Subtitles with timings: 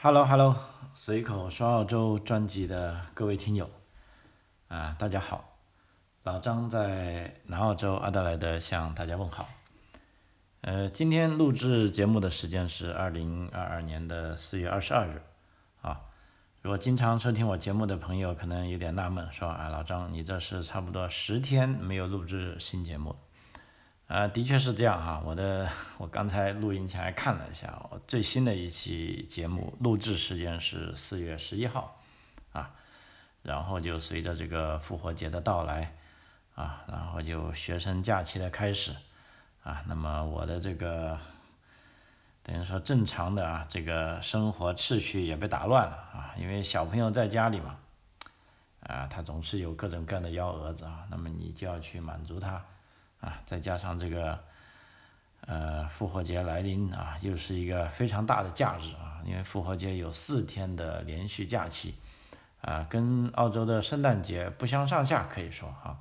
[0.00, 0.54] Hello Hello，
[0.94, 3.68] 随口说澳洲专辑的各位听友，
[4.68, 5.58] 啊，大家好，
[6.22, 9.48] 老张在南澳洲阿德莱德向大家问好。
[10.60, 15.20] 呃，今天录制节目的时间是二零二二年的四月二十二日，
[15.82, 16.02] 啊，
[16.62, 23.16] 如果经常收听我节目的朋友可能有点纳闷，说啊，老张你这是差不多十天没有录制新节目。
[24.08, 25.22] 啊，的确是这样哈。
[25.22, 25.68] 我的，
[25.98, 32.00] 我刚才录音前还看了一下，我最新的一期节目录制时间是四月十一号，
[32.52, 32.70] 啊，
[33.42, 35.94] 然后就随着这个复活节的到来，
[36.54, 38.96] 啊，然后就学生假期的开始，
[39.62, 41.18] 啊，那么我的这个
[42.42, 47.76] 等于说正常的啊这个生活秩序也被打乱了啊，因为小朋友在家里嘛，
[48.80, 52.64] 啊，他总是有各种各样的幺蛾子啊，那么你就要去满足他。
[53.20, 54.38] 啊，再加上这个，
[55.46, 61.94] 呃，复活节来临啊，又是一个非常大的假日啊，因为复活节有四天的连续假期，
[62.60, 65.98] 啊，跟澳洲的圣诞节不相上下，可以说啊，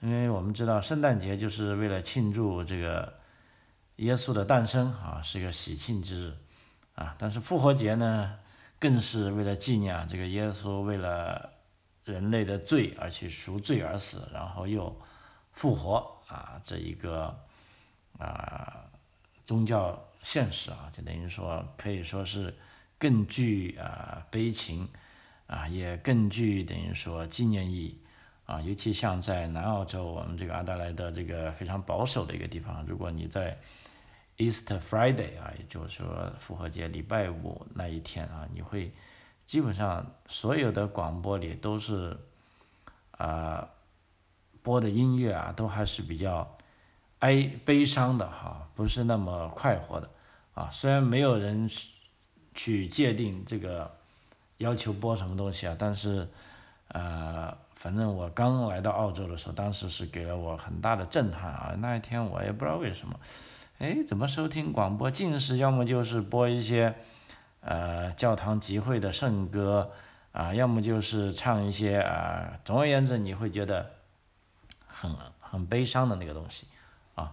[0.00, 3.14] 因为我们知道圣诞节就是为了庆祝这个
[3.96, 6.36] 耶稣的诞生啊，是一个喜庆之日
[6.94, 8.38] 啊，但是复活节呢，
[8.78, 11.52] 更是为了纪念这个耶稣为了
[12.04, 14.94] 人类的罪而去赎罪而死，然后又
[15.52, 16.17] 复活。
[16.28, 17.34] 啊，这一个
[18.18, 18.84] 啊
[19.44, 22.54] 宗教现实啊，就等于说可以说是
[22.98, 24.86] 更具啊悲情
[25.46, 27.98] 啊，也更具等于说纪念意义
[28.44, 28.60] 啊。
[28.60, 33.58] 尤其像在南澳洲，我们这个阿德莱德这个非常保守的一个地方，如果你在
[34.36, 38.92] Easter Friday 啊，也就是说复活节礼拜五那一天啊，你会
[39.46, 42.14] 基本上所有的广播里都是
[43.12, 43.66] 啊。
[44.68, 46.46] 播的音乐啊，都还是比较
[47.20, 50.10] 哀悲伤的哈，不是那么快活的
[50.52, 50.68] 啊。
[50.70, 51.66] 虽然没有人
[52.54, 53.90] 去界定这个
[54.58, 56.28] 要求播什么东西啊，但是
[56.88, 61.74] 呃，反正我刚来到澳洲的时候，当时是给了我很大的震撼啊。
[61.78, 63.18] 那一天我也不知道为什么，
[63.78, 66.94] 哎，怎么收听广播尽是要么就是播一些
[67.62, 69.92] 呃教堂集会的圣歌
[70.32, 73.92] 啊，要么就是唱一些啊，总而言之，你会觉得。
[75.00, 76.66] 很很悲伤的那个东西，
[77.14, 77.32] 啊，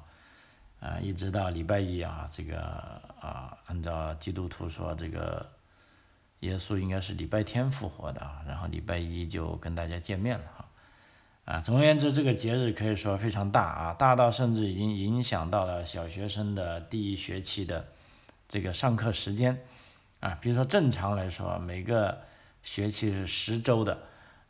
[0.79, 2.61] 啊，一直到礼拜一啊，这个
[3.19, 5.49] 啊，按照基督徒说，这个
[6.41, 10.65] 耶稣应该是礼拜天复活的啊，然后礼拜一就跟大家见面了哈，
[11.45, 17.87] 啊，总而言之，这个节日可以说非常大啊，大到甚至已经影响到了小学生的第一学期的
[18.47, 19.59] 这个上课时间
[20.19, 22.21] 啊，比如说正常来说，每个
[22.61, 23.97] 学期是十周的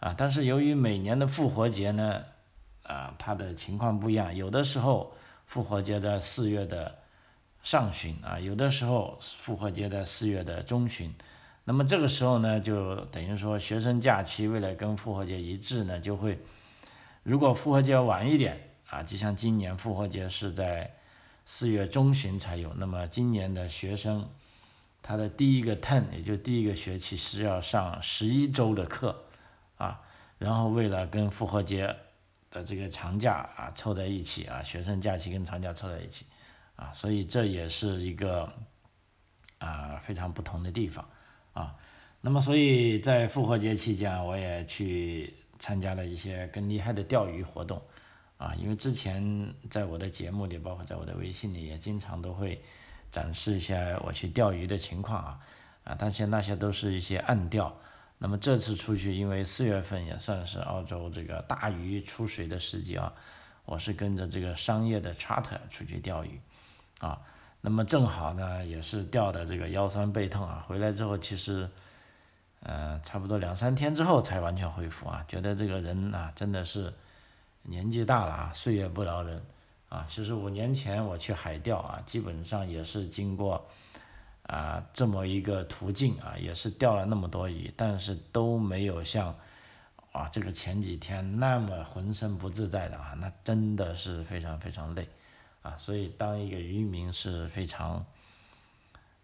[0.01, 2.25] 啊，但是由于每年的复活节呢。
[2.87, 5.13] 啊，他的情况不一样，有的时候
[5.45, 6.99] 复活节在四月的
[7.63, 11.11] 上旬啊，有的时候复活节在四月的中旬。
[11.63, 16.37] 那么这个时候呢，就等于说学生假期为了跟复活节一致呢，就会
[17.23, 20.93] 如果复活节晚一点啊，就像今年复活节是在
[21.43, 24.29] 四月中旬才有，那么今年的学生
[25.01, 29.23] 他的第一个 ten，也就第一个学期是要上十一周的课
[29.77, 30.01] 啊，
[30.37, 31.95] 然后为了跟复活节。
[32.55, 36.25] 的这个长假啊凑在一起啊，学生假期跟长假凑在一起，
[36.77, 38.49] 啊，所以这也是一个
[39.57, 41.05] 啊非常不同的地方
[41.51, 41.75] 啊。
[42.21, 47.81] 那么所以在复活节期间，我也去参加了一些更厉害的钓鱼活动
[48.37, 52.61] 啊，因为之前在我的节目里，包括在我的微信里，也经常都会
[53.11, 55.39] 展示一下我去钓鱼的情况啊
[55.83, 57.77] 啊，但是那些都是一些暗钓。
[58.25, 63.13] 那么这次出去，因为四月份也算是澳洲这个大鱼出水的时机啊，
[63.65, 66.41] 我是跟着这个商业的 chart 出去钓鱼，
[66.97, 67.21] 啊，
[67.61, 71.69] 那么正好呢，也是钓的这个腰酸背痛啊，回来之后其实，
[72.61, 76.91] 呃，差不多两三天之后才完全恢复啊，觉得这个人啊真的是
[77.61, 79.39] 年纪大了啊，岁月不饶人
[79.89, 83.63] 啊，其实五年前我去海钓啊，基本上也是经过。
[84.47, 89.35] 啊，这么一个途径啊，也是钓了那么多鱼，但是都没有像，
[90.11, 95.09] 啊，这个前几天那么浑身不自在的啊，那真的是非常非常累，
[95.63, 98.05] 啊，所以当一个渔民是非常，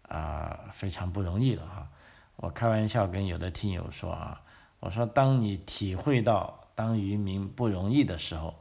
[0.08, 1.88] 啊，非常不容易的哈。
[2.34, 4.42] 我开玩笑跟有的听友说啊，
[4.80, 8.56] 我说当你体会到当渔民不容易的时候，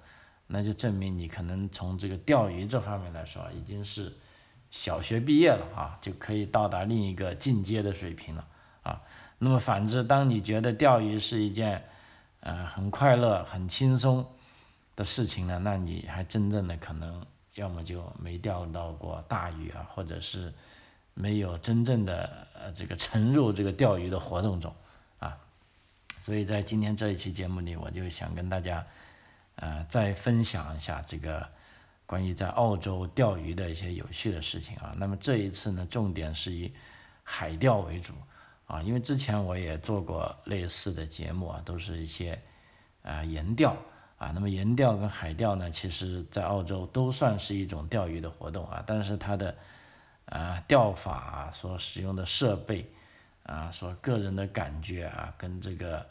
[0.45, 4.15] 那就证明你可能从这个钓鱼这方面来说已经是。
[4.71, 8.47] 小学毕业了啊，就可以到达另一个进阶的水平了
[8.81, 9.01] 啊。
[9.37, 11.83] 那么反之，当你觉得钓鱼是一件
[12.39, 14.25] 呃很快乐、很轻松
[14.95, 17.25] 的事情呢，那你还真正的可能
[17.55, 20.53] 要么就没钓到过大鱼啊，或者是
[21.13, 24.73] 没有真正的呃这个沉入这个钓鱼的活动中
[25.19, 25.37] 啊，
[26.21, 28.85] 所以在今天这一期节目里，我就想跟大家
[29.55, 31.49] 呃再分享一下这个
[32.11, 34.93] 关于在澳洲钓鱼的一些有趣的事情啊。
[34.97, 36.69] 那么这一次呢，重点是以
[37.23, 38.11] 海钓为主
[38.67, 42.37] 啊，因为之前我也做过类似的节目啊，都是一些
[43.01, 43.73] 啊岩钓。
[44.17, 49.55] 啊，那么岩钓跟海钓呢，其实在澳洲都算是一种钓鱼的活动啊，但是它的
[50.25, 52.85] 啊钓法所使用的设备
[53.43, 56.05] 啊，所个人的感觉啊，跟这个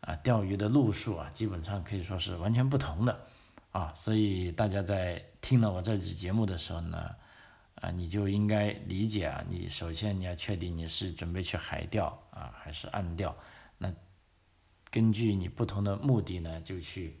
[0.00, 3.20] 啊钓鱼的路数啊，基本上可以说是完全不同的
[3.72, 7.14] 啊，所以大家在听了我这期节目的时候呢，
[7.76, 13.36] 啊，你就应该理解啊，你首先你要确定你是准备去海钓啊，还是岸钓，
[13.78, 13.92] 那
[14.90, 17.20] 根据你不同的目的呢，就去。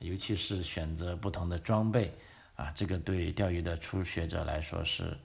[0.00, 2.12] 尤其是选择不同的装备
[2.56, 5.16] 啊，这个对钓鱼的初学者来说是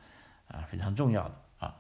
[0.47, 1.75] 啊非常重要的啊。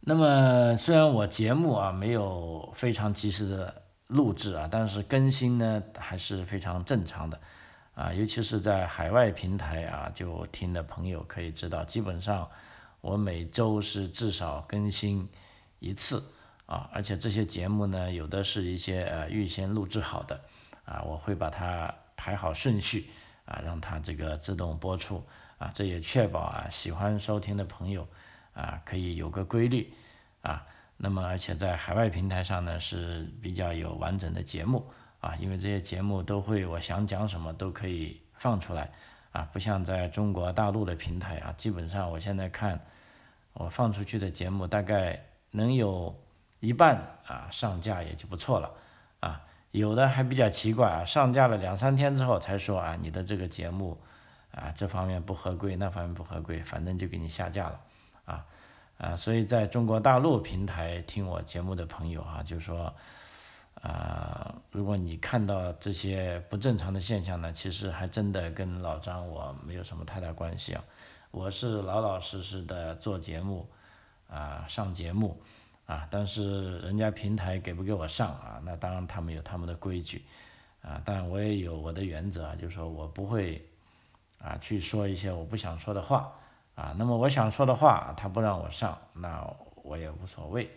[0.00, 7.40] 那么虽然我节目啊没有非常及时的录制啊，但是更新呢还是非常正常的
[7.94, 8.12] 啊。
[8.12, 12.48] 尤其是在海外平台啊，就听的朋友可以知道，基本上
[13.00, 15.28] 我每周是至少更新
[15.78, 16.22] 一次
[16.66, 20.40] 啊，而且这些节目呢，有的是一些呃预先录制好的。
[20.84, 23.08] 啊，我会把它排好顺序，
[23.44, 25.24] 啊，让它这个自动播出，
[25.56, 28.04] 啊，这也确保啊喜欢收听的朋友，
[28.52, 29.94] 啊，可以有个规律，
[30.42, 30.66] 啊，
[31.04, 34.88] 那么而且在海外平台上呢是比较有完整的节目，
[35.18, 38.88] 啊，因为这些节目都会我想讲什么都可以放出来，
[39.32, 42.80] 啊，不像在中国大陆的平台啊，基本上我现在看
[43.52, 45.20] 我放出去的节目大概
[45.50, 46.16] 能有
[46.60, 46.96] 一半
[47.26, 48.70] 啊上架也就不错了，
[49.18, 49.42] 啊。
[49.72, 53.98] 有的还比较奇怪啊，上架了两三天之后才说啊，你的这个节目
[54.50, 57.80] 啊这方面不合规，那方面不合规，反正就给你下架了，
[58.26, 58.44] 啊
[59.02, 62.94] 啊，所以在中国大陆平台听我节目的朋友啊，就说
[63.82, 70.84] 啊，如果你看到这些不正常的现象呢，其实还真的跟老张我没有什么太大关系啊，
[71.32, 73.68] 我是老老实实的做节目
[74.28, 75.42] 啊，上节目。
[75.84, 78.62] 啊，但是人家平台给不给我上啊？
[78.64, 80.24] 那当然他们有他们的规矩，
[80.80, 83.62] 啊，但我也有我的原则啊，就是说我不会
[84.38, 86.32] 啊去说一些我不想说的话
[86.74, 86.94] 啊。
[86.98, 89.46] 那么我想说的话，他不让我上，那
[89.82, 90.70] 我也无所谓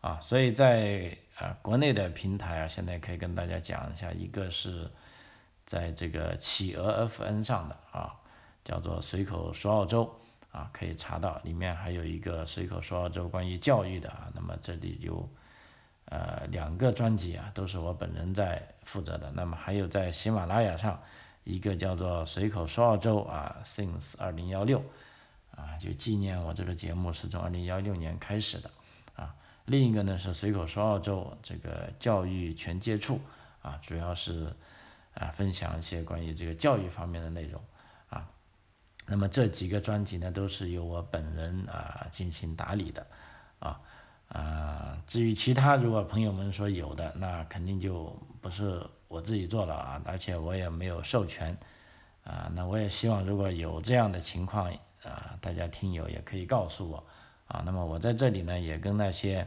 [0.00, 0.18] 啊。
[0.20, 4.90] 所以在啊国内的平台啊，现在可以跟大家讲一下，一个是
[5.64, 8.14] 在这个企鹅 FN 上的啊，
[8.64, 10.14] 叫做随口说澳洲。
[10.50, 15.28] 啊，可以查到里面还有一个随口说澳洲关于教育的啊，那么这里有
[16.06, 19.30] 呃两个专辑啊，都是我本人在负责的。
[19.32, 20.98] 那么还有在喜马拉雅上
[21.44, 24.82] 一个叫做随口说澳洲啊，since 二零幺六
[25.58, 28.70] 啊，就纪念我这个节目是从二零幺六年开始的
[29.16, 29.34] 啊。
[29.64, 33.20] 另一个呢是随口说澳洲这个教育全接触
[33.60, 34.54] 啊，主要是
[35.14, 37.60] 啊分享一些关于这个教育方面的内容
[38.08, 38.30] 啊。
[39.06, 43.06] 那么这几个专辑呢，都是由我本人啊进行打理的，
[43.58, 43.80] 啊
[44.28, 51.56] 啊，至于其他，如果朋友们说有的，那肯定就不是我自己做了啊，而且我也没有授权，
[52.22, 54.72] 啊，那我也希望如果有这样的情况
[55.02, 57.04] 啊，大家听友也可以告诉我，
[57.46, 59.46] 啊，那么我在这里呢，也跟那些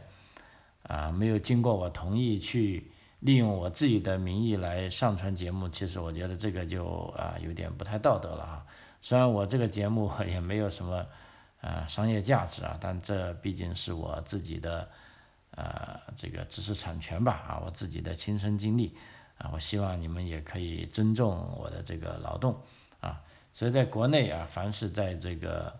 [0.84, 2.90] 啊没有经过我同意去
[3.20, 8.66] 利用我自己的名义来上传节目，其实我觉得这个就啊有点不太道德了啊。
[9.00, 11.06] 虽然我这个节目也没有什么，
[11.60, 14.88] 呃，商业价值啊，但这毕竟是我自己的，
[15.52, 18.94] 呃，这个知识产权吧，啊，我自己的亲身经历，
[19.38, 22.56] 啊，我希望你们也可以尊重我的这个劳动，
[23.52, 25.72] 所以在国内啊，凡是在这个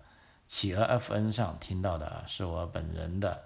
[0.47, 3.43] 企鹅 FN 上听到的，是我本人的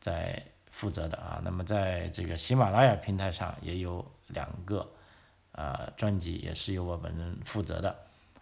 [0.00, 4.88] 在负责的啊，那么在这个喜马拉雅平台上也有两个，
[5.52, 7.96] 啊，专辑也是由我本人负责的，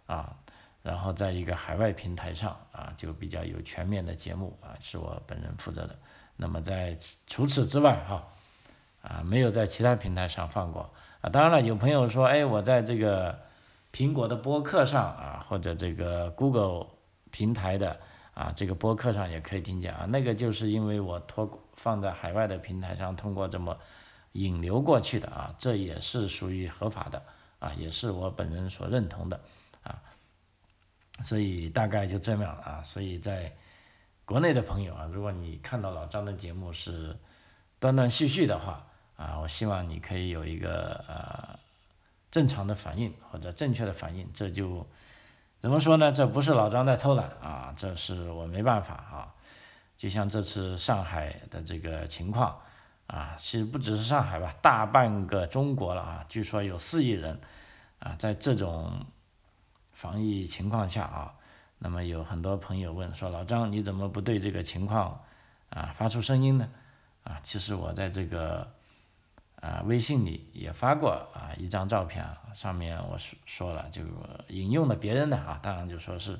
[0.05, 0.35] 啊。
[0.83, 5.95] 然后在一个海外平台上啊，就比较有全面的节目啊，是我本人负责的。
[6.37, 6.97] 那么在
[7.27, 8.27] 除此之外哈，
[9.03, 11.29] 啊没有在其他平台上放过啊。
[11.29, 13.39] 当然了，有朋友说，哎，我在这个
[13.93, 16.87] 苹果的播客上啊，或者这个 Google
[17.29, 17.99] 平台的
[18.33, 20.05] 啊这个播客上也可以听见啊。
[20.05, 23.77] 那个就是因为我托放在海外的平台上，通过这么
[24.33, 27.21] 引流过去的啊，这也是属于合法的
[27.59, 29.39] 啊，也是我本人所认同的
[29.83, 30.01] 啊。
[31.23, 33.53] 所以大概就这样啊，所以在
[34.23, 37.17] 国内的朋友啊，如果你看到老张的节目是
[37.79, 41.59] 断断续续的话啊，我希望你可以有一个呃
[42.31, 44.87] 正常的反应或者正确的反应，这就
[45.59, 46.11] 怎么说呢？
[46.11, 49.35] 这不是老张在偷懒啊，这是我没办法啊。
[49.97, 52.57] 就像这次上海的这个情况
[53.05, 57.39] 啊，其实不只是上海吧，大半个中国了啊，据说有四亿人
[57.99, 59.05] 啊，在这种
[59.91, 61.35] 防疫情况下啊，
[61.77, 65.21] 那么有很多朋友问说，老张你怎么不对这个情况
[65.69, 66.67] 啊发出声音呢？
[67.23, 68.67] 啊，其实我在这个
[69.61, 74.01] 啊微信里也发过啊一张照片，上面我说说了，就
[74.49, 76.37] 引用了别人的啊，当然就说是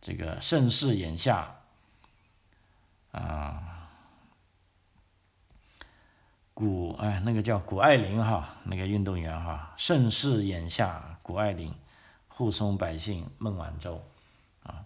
[0.00, 1.54] 这个盛世眼下。
[3.12, 3.90] 啊，
[6.52, 11.72] 谷哎，那个叫谷爱凌哈，那个运动员哈，盛世眼下，谷爱凌
[12.26, 14.02] 护送百姓孟晚舟
[14.64, 14.84] 啊，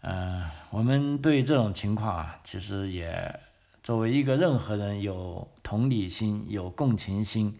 [0.00, 3.40] 嗯，我们对这种情况啊，其实也
[3.88, 7.58] 作为一个任何人有同理心、有共情心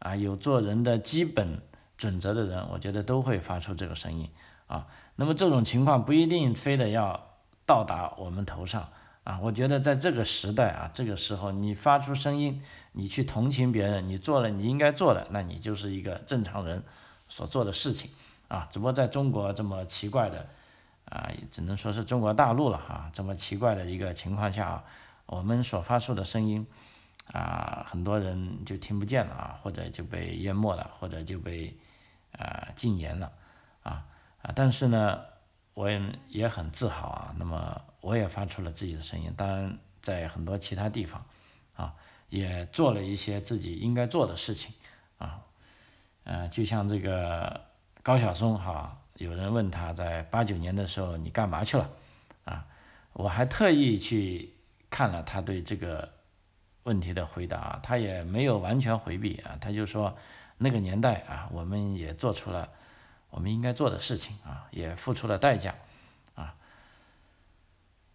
[0.00, 1.62] 啊，有做人的基本
[1.96, 4.28] 准则的人，我觉得都会发出这个声音
[4.66, 4.86] 啊。
[5.16, 8.86] 那么这种情况不一定非得要到达我们头上。
[9.24, 12.60] 啊，我觉得在这个时代啊，这个时候你发出声音，
[12.92, 16.84] 你去同情别人，你做了你应该做的，那你就是一个正常人
[17.30, 18.10] 所做的事情
[18.48, 18.68] 啊。
[18.70, 20.46] 只不过在中国这么奇怪的
[21.06, 24.84] 啊，只能说是中国大陆了哈，这么奇怪的一个情况下啊，
[25.36, 26.66] 我们所发出的声音
[27.32, 31.76] 啊，很多人就听不见了啊，或者就被淹没了，或者就被
[32.32, 33.32] 啊禁言了
[33.82, 34.04] 啊
[34.42, 35.20] 啊，但是呢，
[35.74, 37.80] 我也也很自豪啊，那么。
[38.02, 41.24] 我也发出了自己的声音，当然在很多其他地方，
[41.76, 41.94] 啊，
[42.30, 44.74] 也做了一些自己应该做的事情，
[45.18, 45.40] 啊，
[46.24, 47.60] 呃，就像这个
[48.02, 51.88] 高晓松哈，有人问他在八九年的时候你干嘛去了，
[52.44, 52.66] 啊，
[53.12, 54.52] 我还特意去
[54.92, 56.06] 看了他对这个
[56.82, 60.14] 问题的回答，他也没有完全回避啊，他就说
[60.58, 62.68] 那个年代啊，我们也做出了
[63.30, 65.74] 我们应该做的事情啊，也付出了代价。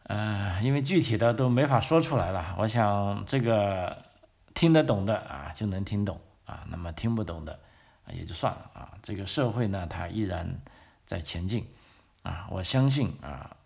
[0.10, 2.56] 嗯，因为具体的都没法说出来了。
[2.60, 4.06] 我想这个
[4.54, 7.60] 听得懂的啊，就能听懂啊；那么听不懂的，
[8.14, 8.94] 也就算了啊。
[9.04, 10.62] 这个社会呢，它依然
[11.06, 11.68] 在前进
[12.24, 12.48] 啊。
[12.50, 13.58] 我相信啊，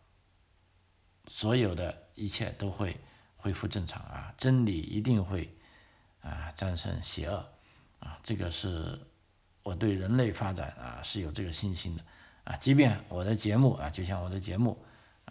[1.28, 3.00] 所有的一切都会
[3.38, 4.34] 恢复正常啊。
[4.38, 5.54] 真理一定会
[6.22, 7.46] 啊战胜邪恶
[8.00, 8.18] 啊。
[8.24, 9.00] 这个是
[9.64, 12.04] 我对人类发展啊是有这个信心的
[12.44, 12.56] 啊。
[12.58, 14.78] 即便我的节目啊，就像我的节目。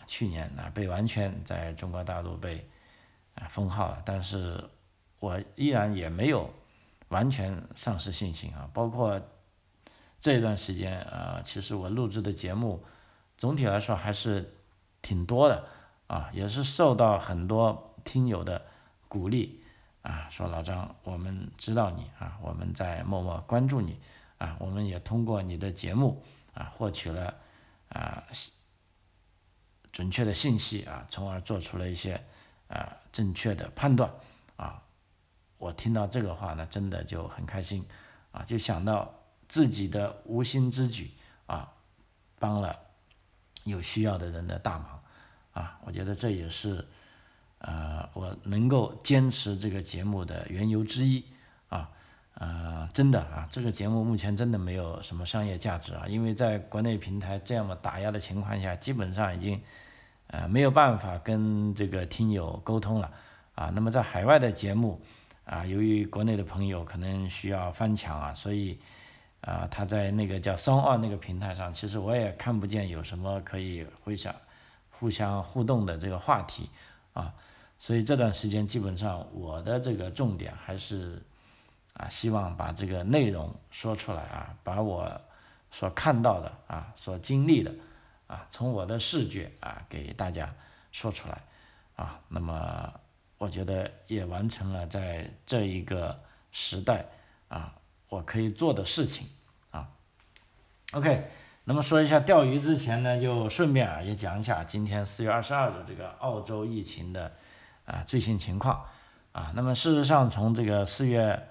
[0.06, 2.66] 去年啊被完全在中国大陆被
[3.34, 4.58] 啊封号了，但是
[5.18, 6.52] 我依然也没有
[7.08, 8.68] 完全丧失信心啊。
[8.72, 9.20] 包括
[10.18, 12.82] 这段时间啊，其实我录制的节目
[13.36, 14.54] 总体来说还是
[15.02, 15.68] 挺多的
[16.10, 18.66] 啊，也是受到很多听友的
[19.06, 19.62] 鼓励
[20.02, 23.96] 啊，说老张，我们知道你啊，我们在默默关注你
[24.38, 27.36] 啊，我们也通过你的节目啊获取了
[27.90, 28.24] 啊。
[29.92, 32.20] 准确的信息啊，从而做出了一些
[32.66, 34.12] 啊正确的判断
[34.56, 34.82] 啊。
[35.58, 37.86] 我听到这个话呢，真的就很开心
[38.32, 39.14] 啊，就想到
[39.48, 41.12] 自己的无心之举
[41.46, 41.72] 啊，
[42.40, 42.76] 帮了
[43.62, 44.99] 有需要的人的大忙
[45.52, 45.78] 啊。
[45.84, 46.84] 我觉得这也是
[47.58, 51.24] 呃我能够坚持这个节目的缘由之一
[51.68, 51.90] 啊。
[52.34, 59.60] 呃，真的啊，这个节目目前真的没有什么商业价值啊，因为在国内平台这样的打压的情况下，基本上已经
[60.28, 63.12] 呃没有办法跟这个听友沟通了
[63.54, 63.70] 啊。
[63.74, 65.02] 那么在海外的节目
[65.44, 68.78] 啊，由于国内的朋友可能需要翻墙啊，所以
[69.42, 74.34] 啊他在那个叫双二那个平台上，其实我也看不见有什么可以互相
[75.00, 76.70] 互相互动的这个话题
[77.14, 77.34] 啊，
[77.80, 81.20] 所以这段时间基本上我的这个重点还是。
[81.94, 85.20] 啊，希望把这个内容说出来啊，把我
[85.72, 87.74] 所看到的啊，所经历的
[88.28, 90.54] 啊，从我的视觉啊，给大家
[90.92, 91.42] 说出来
[91.96, 92.18] 啊。
[92.28, 92.90] 那么，
[93.38, 96.18] 我觉得也完成了在这一个
[96.52, 97.04] 时代
[97.48, 97.74] 啊，
[98.08, 99.28] 我可以做的事情
[99.72, 99.90] 啊。
[100.92, 101.28] OK，
[101.70, 107.30] 那么说一下钓鱼之前呢，就顺便啊，也讲一下今天四月二十二日这个澳洲疫情的
[107.84, 108.84] 啊最新情况
[109.30, 109.52] 啊。
[109.54, 111.46] 那么事实上，从这个四月。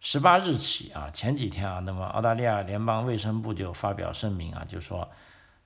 [0.00, 5.08] 十八日起啊，前几天啊，那么澳大利亚联邦卫生部就发表声明啊，就说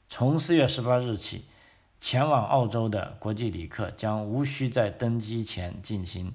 [0.08, 1.44] 从四月十八日起，
[2.00, 6.32] 前往澳洲的国际旅客将无需在登机前进行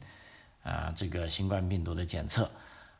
[0.62, 2.48] 啊这个新冠病毒的检测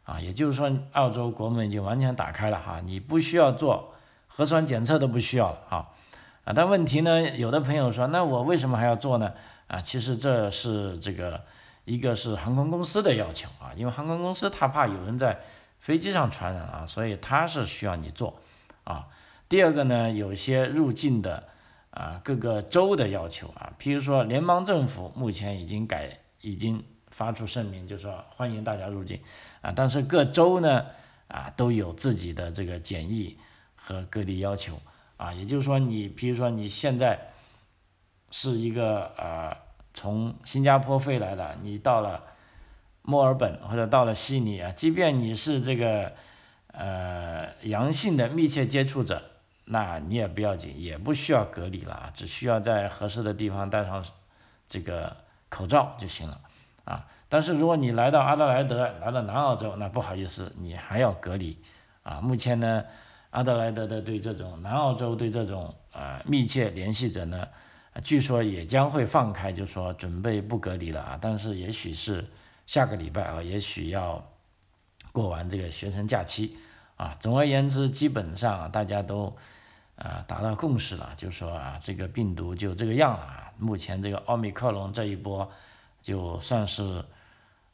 [0.04, 3.94] 啊，也就是说，澳洲国门已经完全打开了哈，你不需要做
[4.28, 5.90] 核酸检测都不需要了啊
[6.46, 9.34] 啊，但问题呢，有的朋友说，那我为什么还要做呢？
[9.68, 11.42] 啊，其实这是这个。
[11.88, 15.40] 一个是航空公司的要求啊，因为航空公司他怕有人在
[15.80, 18.42] 飞机上传染啊，所以他是需要你做
[18.84, 19.08] 啊。
[19.48, 21.46] 第二个呢，有些入境的
[21.92, 29.22] 啊各个州的要求啊，譬如说联邦政府目前已经改，已经发出声明，就说欢迎大家入境
[29.62, 30.88] 啊，但是各州呢
[31.30, 33.38] 啊都有自己的这个检疫
[33.88, 34.78] 和隔离要求
[35.16, 37.18] 啊，也就是说你比如说你现在
[38.32, 39.56] 是一个呃
[39.94, 42.22] 从新加坡飞来的，你到了
[43.04, 46.12] 墨尔本或者到了悉尼啊，即便你是这个。
[46.80, 49.20] 呃，阳性的密切接触者，
[49.66, 54.06] 那你也不要紧，也不需要隔离了啊，只需要在合适的地方戴上
[54.70, 55.18] 这个
[55.50, 56.40] 口罩就行了
[56.84, 57.08] 啊。
[57.28, 61.58] 但是如果你来到阿德莱德，来到南澳洲，那不好意思，你还要隔离
[62.04, 62.22] 啊。
[62.22, 62.86] 目前呢，
[63.38, 67.48] 阿德莱德的对这种南澳洲对这种呃密切联系者呢，
[68.04, 71.20] 据说也将会放开，就说准备不隔离了啊。
[71.22, 72.26] 但是也许是
[72.66, 74.28] 下个礼拜啊，也许要
[75.12, 76.58] 过完这个学生假期。
[76.96, 79.32] 啊，总而言之，基本上大家都
[79.98, 83.52] 啊达到共识了，就说啊这个病毒就这个样了啊。
[83.60, 85.48] 目前这个奥密克戎这一波
[86.02, 87.06] 就算是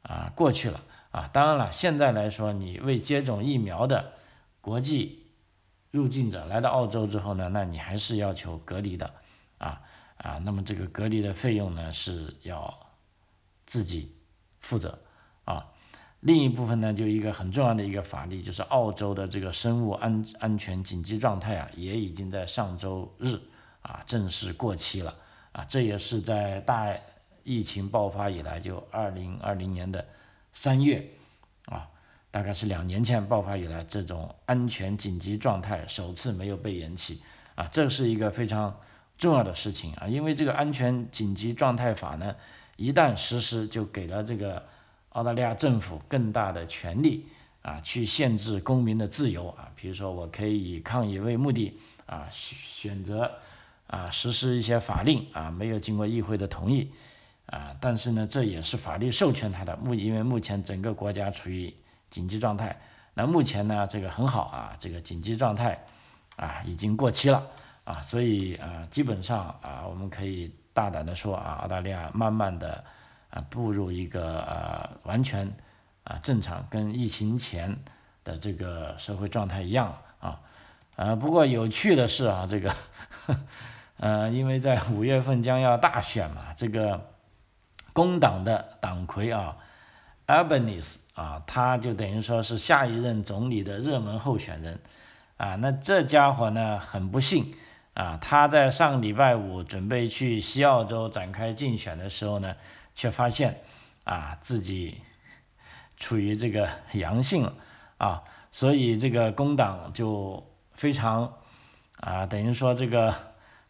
[0.01, 1.29] 啊过去了啊。
[1.31, 4.11] 当然了，现在来说，你未接种疫苗的
[4.59, 5.22] 国际
[5.93, 9.13] 入境者来到澳洲之后呢，那你还是要求隔离的
[9.59, 9.79] 啊
[10.17, 10.39] 啊。
[10.43, 12.91] 那么这个隔离的费用呢是要
[13.67, 14.11] 自己
[14.59, 14.97] 负责
[15.45, 15.69] 啊。
[16.21, 23.39] 另一部分呢，就一个很重要的一个法律，就是澳洲的这个生物安安全紧急状态啊，也已经在上周日
[23.83, 25.15] 啊正式过期了
[25.51, 25.63] 啊。
[25.65, 26.91] 这也是在大
[27.43, 30.03] 疫情爆发以来，就二零二零年的
[30.53, 31.07] 三月
[31.65, 31.87] 啊，
[32.33, 37.21] 大概是两年前爆发以来，这种安全紧急状态首次没有被延期
[37.53, 37.69] 啊。
[37.71, 38.75] 这是一个非常
[39.19, 42.35] 重要的事情啊，因为这个安全紧急状态法呢，
[42.77, 44.65] 一旦实施，就给了这个。
[45.13, 47.27] 澳大利亚政府更大的权利
[47.61, 53.31] 啊，去限制公民的自由啊，比如说我可以以抗议为目的啊，选择
[53.85, 56.89] 啊实施一些法令啊，没有经过议会的同意
[57.45, 61.71] 啊，但是呢，这也是法律授权他的目，因为目前整个国家处于
[62.13, 62.77] 紧急状态，
[63.15, 65.83] 那目前呢，这个很好啊，这个紧急状态
[66.35, 67.43] 啊已经过期了
[67.83, 72.83] 啊，所以啊，基本上啊，我们可以大胆的说啊，澳大利亚慢慢的。
[73.33, 75.51] 啊，步入一个呃完全
[76.03, 77.75] 啊正常，跟疫情前
[78.23, 80.39] 的这个社会状态一样啊，
[80.97, 82.71] 呃，不过有趣的是啊，这个
[83.97, 87.09] 呃，因为在五月份将要大选嘛，这个
[87.91, 89.57] 工党的党魁啊
[90.27, 94.79] ，Albanese 啊，他就等于说是下一任总理的热门候选人
[95.37, 97.53] 啊，那这家伙呢，很不幸
[97.93, 102.55] 啊，他在上礼拜五准备去西澳洲展开竞选的时候呢。
[102.95, 103.59] 却发现，
[104.03, 105.01] 啊，自己
[105.97, 107.55] 处于这个 阳性了，
[107.97, 111.33] 啊，所以这个工党就非常，
[112.01, 113.11] 啊，等于说这个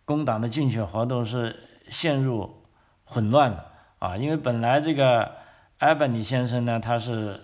[0.03, 2.65] 工党的竞选活动是陷入
[3.05, 5.37] 混乱的，啊，因为本来这个
[5.83, 7.37] 埃本尼先生呢，他是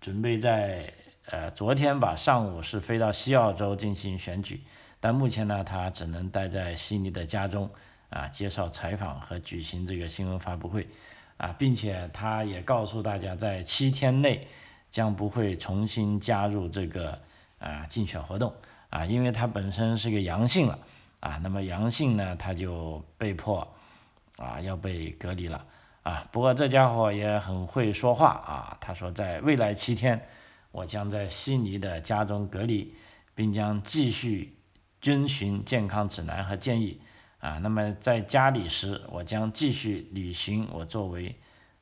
[0.00, 0.92] 准备在
[1.26, 4.60] 呃昨天吧上午是飞到西澳洲进行选举，
[4.98, 7.70] 但目前呢，他只能待在悉尼的家中，
[8.10, 10.88] 啊，接受采访和举行这个新闻发布会。
[11.36, 14.48] 啊，并且他也告诉大家，在七天内
[14.90, 17.16] 将不会重新加入这个
[17.60, 18.52] 啊竞选活动
[18.90, 20.76] 啊，因为他本身是个阳性了
[21.20, 23.72] 啊，那么阳性呢，他就被迫
[24.38, 25.64] 啊要被隔离了
[26.06, 26.28] 啊。
[26.30, 30.24] 不过这家伙也很会说话啊，他说在未来七天，
[30.70, 32.94] 我将在悉尼的家中隔离，
[33.34, 34.56] 并将继续
[35.00, 37.00] 遵循健康指南和建议。
[37.38, 41.36] 啊，那么在家里时，我将继续履行我作为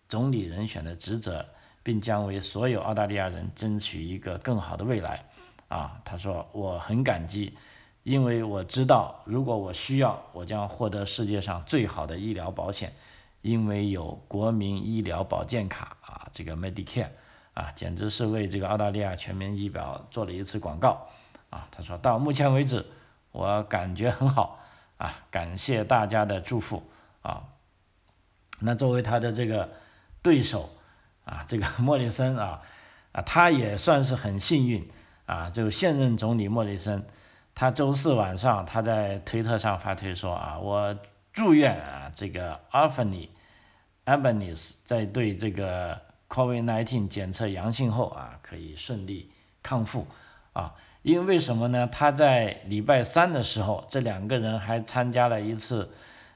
[0.08, 1.46] 总理人选的职责，
[1.82, 5.24] 并将为所有澳大利亚人争取一个更好的未来。
[5.68, 7.56] 啊，他说我很感激，
[8.02, 12.92] 因为我知道如果我需要，我将获得世界上最好的医疗保险，
[13.44, 17.10] 因为有国民医疗保健卡啊，这个 Medicare
[17.52, 21.06] 啊，简直是为这个澳大利亚全民医保做了一次广告。
[21.50, 22.84] 啊，他说到目前为止，
[23.32, 24.58] 我感觉很好。
[24.96, 26.82] 啊，感谢大家的祝福
[27.20, 27.42] 啊！
[28.60, 29.68] 那作为他的这个
[30.22, 30.70] 对手
[31.24, 32.62] 啊，这个莫里森啊
[33.12, 34.88] 啊，他也算是很幸运
[35.26, 35.50] 啊。
[35.50, 37.04] 就现任总理莫里森，
[37.54, 40.96] 他周四晚上他在推特上发推说啊，我
[41.34, 43.28] 祝愿啊这个阿芬尼
[44.04, 50.06] 阿本尼斯在对这个 COVID-19 检测阳性后啊，可以顺利康复
[50.52, 50.74] 啊。
[51.02, 51.86] 因为什么呢？
[51.92, 55.90] 他在礼拜三的时候，这两个人还参加了一次，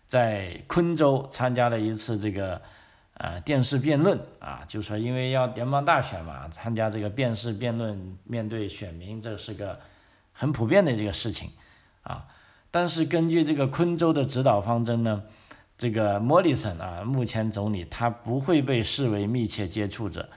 [0.07, 2.61] 在昆州参加了一次这个，
[3.15, 9.79] 呃，电视辩论啊，就说因为要联邦大选嘛，参加这个电视辩论，面对选民，这是个
[10.33, 11.51] 很普遍的这个事情。
[12.79, 15.25] 但是根据这个昆州的指导方针呢，
[15.77, 20.29] 这个莫里森啊，目前总理他不会被视为密切接触者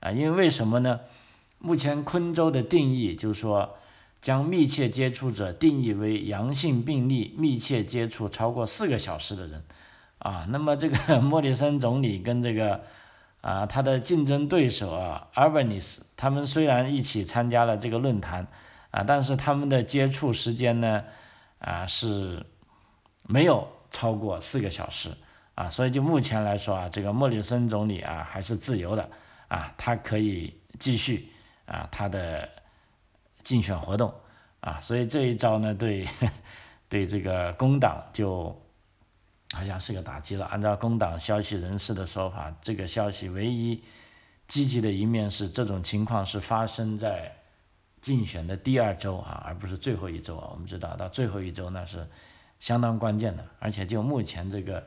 [0.00, 1.00] 啊，因为为什么呢？
[1.58, 3.78] 目前昆州的定义就是说，
[4.20, 9.64] 将密切接触者定义为阳性病例密切接触超过四个小时的人
[10.18, 10.46] 啊。
[10.50, 12.82] 那么这个 莫里森总理跟这个
[13.40, 18.46] 啊他的竞争对手啊阿尔巴尼斯，他们虽然一起参加了这个论坛
[18.90, 21.02] 啊，但是他们的接触时间呢？
[21.58, 22.44] 啊，是
[23.22, 25.10] 没有超过四个小时
[25.54, 29.08] 啊，所以就目前来说啊，这个莫里森总理啊还是自由的
[29.48, 31.28] 啊，他可以继续
[31.64, 32.48] 啊他的
[33.42, 34.12] 竞选活动
[34.60, 36.06] 啊，所以这一招呢，对
[36.88, 38.54] 对这个工党就
[39.52, 40.44] 好像是个打击了。
[40.46, 43.82] 按照工党消息人士的说法，这个消息唯一
[44.46, 47.34] 积极的一面是这种情况是发生在。
[48.00, 50.48] 竞选的第二周啊，而不是最后一周啊。
[50.52, 52.06] 我们知道，到最后一周那是
[52.60, 53.44] 相当关键的。
[53.58, 54.84] 而且就目前这个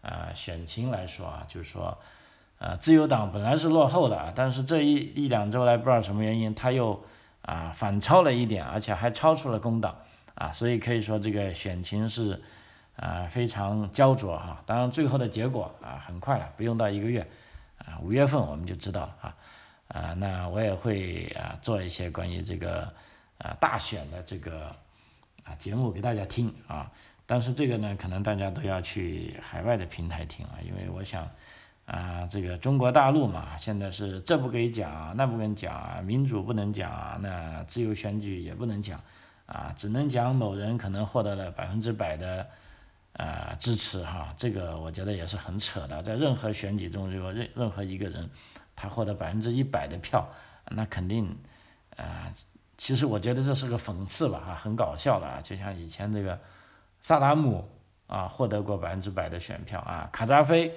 [0.00, 1.98] 啊选情来说啊，就是说，
[2.58, 7.04] 呃，自由党本来是落后的啊，但是这一一两周来不知道什么原因，他又
[7.42, 9.94] 啊反超了一点，而且还超出了工党
[10.34, 12.40] 啊，所以可以说这个选情是
[12.96, 14.62] 啊非常焦灼哈。
[14.64, 17.28] 当然，最后的结果啊很快了，不用到一个月
[17.78, 19.36] 啊，五月份我们就知道了啊。
[19.92, 22.90] 啊，那我也会啊做一些关于这个
[23.36, 24.74] 啊大选的这个
[25.44, 26.90] 啊节目给大家听啊，
[27.26, 31.28] 但是这个呢，可能大家都要去海外的平台听啊，因为我想
[31.84, 38.98] 啊，这个中国大陆嘛，现在是这不给讲，那不跟讲，民主不能讲，那自由选举也不能讲
[39.44, 42.46] 啊，只能讲某人可能获得了百分之百的
[43.12, 48.26] 啊支持哈，这个我觉得也是很扯的，在任何选举中，如果任任何一个人。
[48.74, 50.28] 他获得百分之一百的票，
[50.70, 51.38] 那肯定，
[51.96, 52.32] 啊，
[52.78, 56.40] 其实我觉得这是个讽刺吧，哈，很搞笑的啊，就像以前这个
[57.00, 57.68] 萨达姆
[58.06, 60.74] 啊获得过百分之百的选票啊，卡扎菲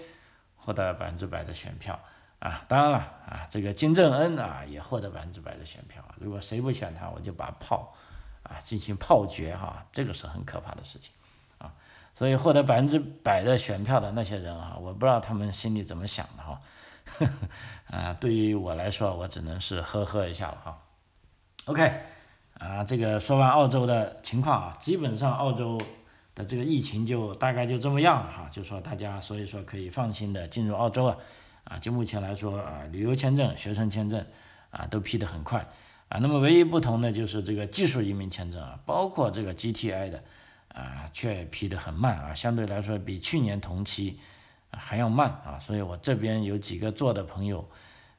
[0.57, 1.99] 获得百分之百的选票
[2.39, 7.95] 啊，当然了啊，这个金正恩啊也获得百分之百的选票，如果谁不选他，我就把炮
[8.43, 11.11] 啊进行炮决哈，这个是很可怕的事情
[11.57, 11.73] 啊，
[12.13, 16.59] 所以获得百分之百的选票的那些人啊，我不知道他们心里怎么想的哈。
[17.05, 20.81] 呵呵，啊，对于我来说，我只能是呵呵一下了哈。
[21.65, 22.01] OK，
[22.59, 25.79] 啊，这个说完澳洲的情况啊，基本上澳洲
[26.33, 31.17] 的这个疫情就大概就这么样了哈，就说大家所以说可以放心的进入澳洲了
[31.63, 31.77] 啊。
[31.77, 34.25] 就目前来说啊，旅游签证、学生签证
[34.71, 35.65] 啊都批得很快
[36.09, 36.17] 啊。
[36.19, 40.23] 那么唯一不同的就是这个技术移民签证啊，包括这个 GTI 的
[40.69, 44.19] 啊，却批得很慢啊，相对来说比去年同期。
[44.77, 47.67] 还要慢啊，所以我这边有几个做的朋友，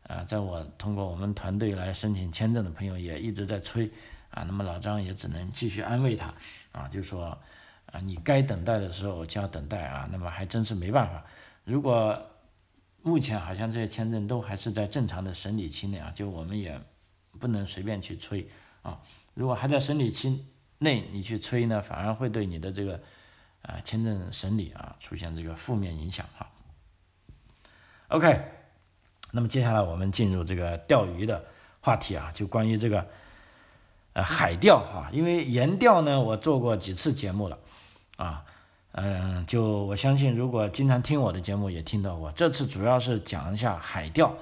[0.06, 3.90] 啊，在我通过我们团队来申请签证的朋友也一直在催
[4.30, 6.32] 啊，那么老张也只能继续安慰他
[6.72, 7.38] 啊，就说
[7.92, 11.24] 啊，你该等待的时候就要等待啊，那么还真是没办法。
[11.64, 12.20] 如果
[13.02, 16.80] 目前好像这些签证都还是在正常的审理期内啊，就我们也
[17.38, 18.48] 不能随便去催
[18.82, 19.00] 啊。
[19.34, 20.46] 如果还在审理期
[20.78, 23.00] 内你去催呢，反而会对你的这个。
[23.66, 26.46] 啊，签证审理啊，出现这个负面影响哈。
[28.08, 28.40] OK，
[29.32, 31.44] 那么接下来我们进入这个钓鱼的
[31.80, 33.04] 话题啊，就关于这个
[34.12, 37.58] 呃海钓哈，因为盐钓呢，我做过几次节目了
[38.16, 38.44] 啊，
[38.92, 44.32] 嗯，就我相信如果经常听我的节目也听到过，这次主要是讲一下海钓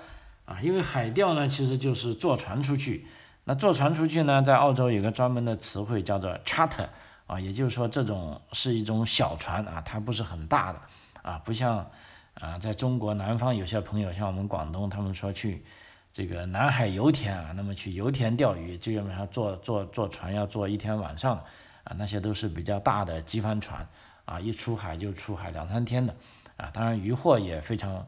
[0.45, 3.07] 啊，因为海钓呢其实就是坐船出去，
[3.45, 6.89] 那坐船出去呢，在澳洲有个专门的词汇叫做 charter。
[7.27, 10.81] 啊，也就是说，这种是一种小船啊，它不是很大的
[11.23, 11.91] 啊，不像
[12.35, 15.65] 啊，在中国南方有些朋友，像我们广东，他们说去
[16.13, 21.37] 这个南海油田啊，那么去油田钓鱼，基本上坐坐坐船要坐一天晚上
[21.85, 23.89] 啊，那些都是比较大的机帆船
[24.27, 26.15] 啊，一出海就出海两三天的
[26.59, 28.07] 啊，当然渔获也非常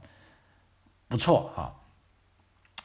[1.09, 1.75] 不错哈。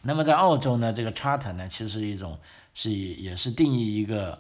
[0.03, 2.39] 那么在澳洲呢，这个 charter 呢，其实一种
[2.73, 4.39] 是也是定义一个。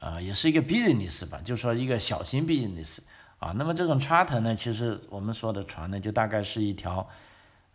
[0.00, 3.00] 呃，也是一个 business 吧，就说一个小型 business
[3.40, 3.50] 啊。
[3.56, 7.08] 那么这种 charter 呢，其实我们说的船呢，就大概是一条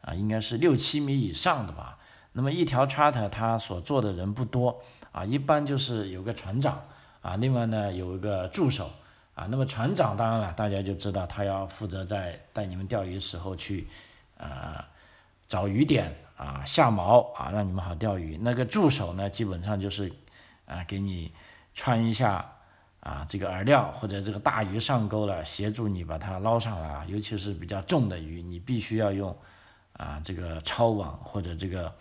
[0.01, 1.97] 啊，应该是六七米以上的吧。
[2.31, 4.81] 那么一条 charter 它所坐的人不多
[5.11, 6.81] 啊，一般就是有个船长
[7.21, 8.89] 啊，另外呢有一个助手
[9.35, 9.45] 啊。
[9.49, 13.85] 那么船长当然了，大家就知道他要负责在带你们钓鱼时候去
[14.37, 14.87] 啊
[15.49, 18.37] 找鱼点啊下锚啊，让你们好钓鱼。
[18.41, 20.09] 那个助手呢，基本上就是
[20.65, 21.29] 啊给你。
[21.73, 22.45] 穿一下
[22.99, 27.05] 啊，这个饵料或者这个大鱼上钩了，协助你把它捞上来啊。
[27.07, 29.35] 尤其是比较重的鱼，你必须要用
[29.93, 31.93] 啊这个抄网或者这个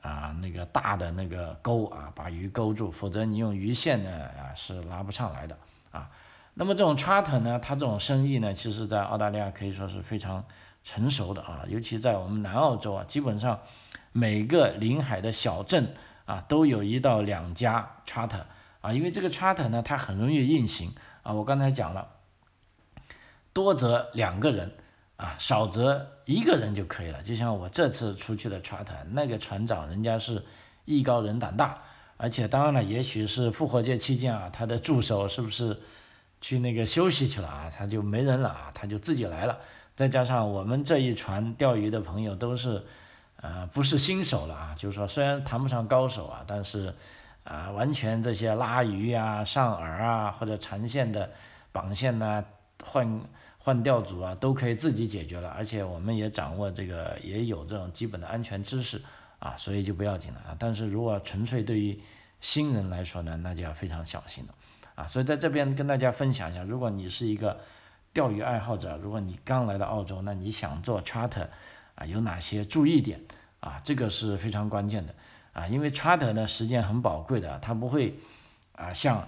[0.00, 5.58] 啊那个大的那个钩啊把鱼勾住，否则你用鱼线呢啊是拉不上来的
[5.90, 6.08] 啊。
[6.54, 10.44] 那么这种 charter 呢，它这种生意呢，其实在澳大利亚可以说是非常
[10.84, 13.58] 成熟的啊，尤其在我们南澳洲啊，基本上
[14.12, 15.92] 每个临海的小镇
[16.26, 18.42] 啊，都有一到两家 charter
[18.84, 20.92] 啊，因为这个 chart 呢，它很容易运行
[21.22, 22.08] 啊，我刚才讲了，
[23.52, 24.72] 多则两个人。
[25.16, 27.22] 啊，少则一个人就可以了。
[27.22, 30.44] 就像我这次出去的 chart，那个船长人家是
[30.86, 31.78] 艺高人胆大，
[32.16, 35.80] 而且当然了，也许是复活节期间啊，他的助手是不是
[36.40, 37.72] 去那个休息去了啊？
[37.74, 39.60] 他就没人了啊，他就自己来了。
[39.94, 42.82] 再加上我们这一船钓鱼的朋友都是，
[43.36, 46.92] 呃，不是新手了啊，就是说虽然谈不上高手啊，但是
[47.44, 51.30] 啊，完全这些拉鱼啊、上饵啊或者缠线的
[51.70, 52.44] 绑线呢
[52.82, 53.20] 换。
[53.66, 59.00] 换钓组啊，都可以自己解决了，而且我们也掌握这个，也有这种基本的安全知识
[59.38, 60.56] 啊，所以就不要紧了啊。
[60.58, 61.98] 但是如果纯粹对于
[62.42, 64.54] 新人来说呢，那就要非常小心了
[64.96, 65.06] 啊。
[65.06, 67.58] 所以在这边跟大家分享一下，如果你是一个
[68.12, 71.48] 钓鱼爱好者，如果你刚来到澳洲，那你想做 charter
[71.94, 73.18] 啊，有哪些注意点
[73.60, 73.80] 啊？
[73.82, 75.14] 这个是非常关键的
[75.54, 78.14] 啊，因为 charter 呢时间很宝贵的，它不会
[78.76, 79.26] 啊像。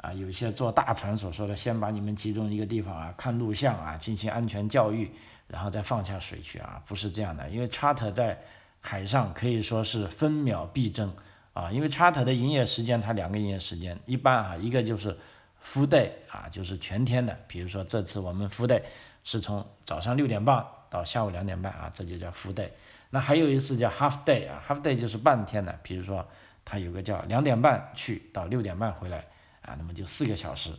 [0.00, 5.10] 啊，有些坐大船所说的，先把你们集中一个地方啊，看录像啊，进行安全教育，
[5.48, 7.48] 然后再放下水去啊，不是这样的。
[7.48, 8.38] 因为 charter 在
[8.80, 11.12] 海上可以说是分秒必争
[11.52, 15.18] 啊，因为 charter 的营业时间它两个营业时间，一般啊，一个就是
[15.66, 18.80] full day 啊，就是全天的，比如说这次我们 full day
[19.24, 22.68] 是从早上六点半到下午两点半啊，这就叫 full day。
[23.10, 26.26] 那还有一次叫 half day 啊，half day 就是半天的，比如说
[26.64, 29.24] 它有个叫两点半去到六点半回来。
[29.60, 30.70] 啊，那么就四个小时，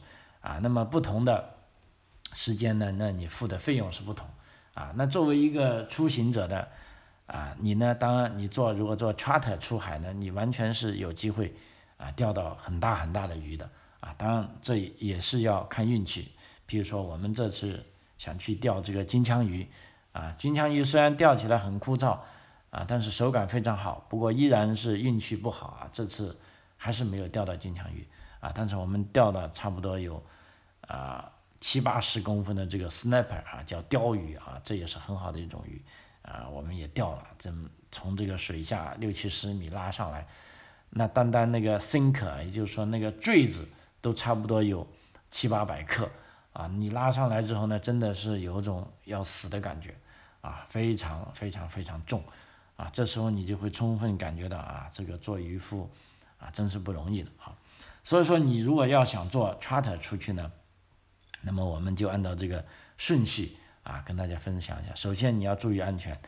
[0.42, 1.58] 啊，那么不同的
[2.34, 4.28] 时间呢，那你付的费用是不同，
[4.74, 6.68] 啊，那作为一个出行者的，
[7.28, 11.54] 啊，你呢，当然你做如果做 charter 出海呢，你完全是有机会，
[11.98, 16.32] 啊，钓到很大很大的鱼的，啊，当然这也是要看运气，
[16.66, 17.86] 比如说我们这次
[18.18, 19.70] 想去钓这个金枪鱼，
[20.12, 22.20] 啊，金枪鱼虽然钓起来很枯燥，
[22.70, 26.40] 啊，但是手感非常好，不过依然是运气不好啊，这次
[26.78, 28.08] 还是没有钓到金枪鱼。
[28.40, 30.24] 啊，但是我们钓的差不多有，
[30.88, 35.82] 啊七八十公分的这个 snapper 啊，叫鲷鱼啊，这也是很好的一种鱼，
[36.22, 37.54] 啊，我们也钓了，这
[37.92, 40.26] 从这个水下六七十米拉上来，
[40.92, 43.68] 那单单那个 sinker，也就是说那个坠子
[44.00, 44.88] 都差不多有
[45.30, 46.10] 七八百克，
[46.60, 49.96] 啊，你拉上来之后呢，真的是有种要死的感觉，
[50.42, 52.22] 啊，非常非常非常重，
[52.76, 55.90] 啊，这时候你就会充分感觉到啊，这个做渔夫
[56.38, 57.56] 啊，真是不容易的啊。
[58.04, 60.52] 所以说，你如果要想做 charter 出去呢，
[61.44, 62.66] 那么我们就按照这个
[62.98, 64.94] 顺序啊，跟大家分享一下。
[64.96, 66.20] 首先你要注意安全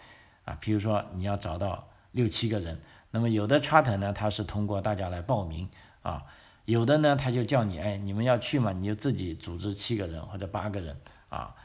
[0.45, 5.69] 啊，比如说你要找到六七个人，那么有的 charter 呢，它是通过大家来报名
[6.03, 6.23] 啊，
[6.65, 10.95] 有的呢，他就叫你，哎，你们要去嘛，你就自己组织七个人或者八个人
[11.29, 11.55] 啊，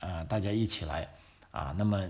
[0.00, 1.08] 呃，大家一起来
[1.50, 1.74] 啊。
[1.76, 2.08] 那么，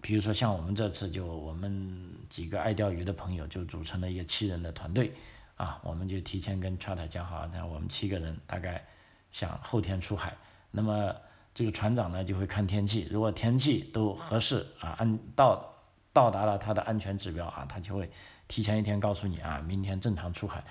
[0.00, 5.12] 比如说像我们这次就我们几个爱钓鱼的朋友就组成了一个七人的团队。
[5.56, 8.84] 啊，我们就提前跟 c h a t 讲好，那我们七个人大概
[9.30, 10.34] 想后天出海，
[10.72, 11.14] 那么
[11.54, 15.72] 这个船长呢就会看天气，如果天气都合适啊，按到
[16.12, 18.10] 到达了他的安全指标啊，他就会
[18.48, 20.64] 提前一天告诉你啊，明天正常出海。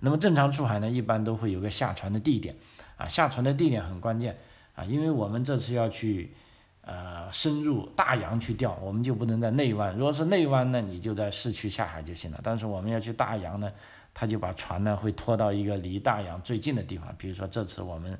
[0.00, 2.56] 那么正常出海呢，一般都会有个下船的地点。
[2.96, 4.38] 啊，下船的地点很关键。
[4.74, 6.34] 啊，因为我们这次要去
[6.82, 13.70] 呃深入大洋去钓，我们就不能在内湾，如果是内湾呢，你就在市区下海就行了，但是我们要去大洋呢。
[14.14, 18.18] 他就把船呢会拖到一个离大洋最近的地方，比如说这次我们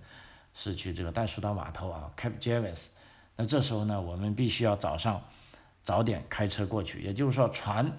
[0.54, 2.86] 是去这个袋鼠岛码头啊，Cap Jervis，
[3.34, 5.20] 那这时候呢我们必须要早上
[5.82, 7.90] 早点开车过去，也就是说船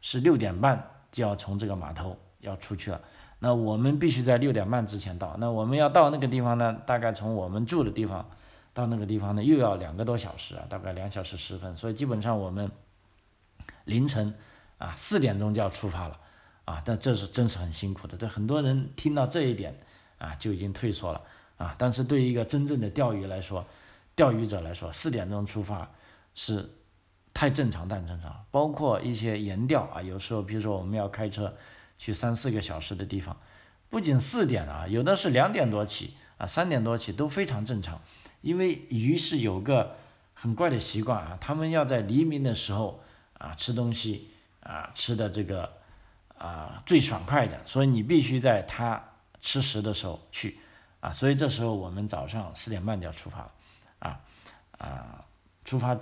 [0.00, 2.98] 是六点半就要从这个码头要出去了，
[3.42, 8.30] 那我们必须在六点半之前到，那我们要到那个地方呢，大概从我们住的地方
[8.72, 12.70] 到那个地方呢又要两个多小时啊，大概两小时十分，所以基本上我们
[13.84, 14.32] 凌晨
[14.78, 16.18] 啊四点钟就要出发了。
[16.64, 18.16] 啊，但这是真是很辛苦的。
[18.16, 19.76] 这很多人听到这一点
[20.18, 21.20] 啊，就已经退缩了
[21.56, 21.74] 啊。
[21.76, 23.66] 但是对于一个真正的钓鱼来说，
[24.14, 25.90] 钓鱼者来说，四点钟出发
[26.36, 26.70] 是
[27.34, 28.44] 太正常、太正常。
[28.52, 31.52] 包括一些盐钓啊，有时候比如说我们要开车
[32.02, 33.36] 去三四个小时的地方，
[33.88, 38.02] 不仅四点啊，有的是两点多起啊，三点多起都非常正常。
[38.40, 39.94] 因为鱼是有个
[40.34, 43.04] 很怪的习惯啊，他们要在黎明的时候
[43.38, 45.80] 啊吃东西啊，吃的这个。
[46.38, 49.00] 啊，最爽快的，所以你必须在它
[49.40, 50.58] 吃食的时候去，
[50.98, 53.52] 啊，所以这时候我们早上四点半就要出发了，
[54.00, 54.20] 啊
[54.78, 55.24] 啊，
[55.64, 55.96] 出发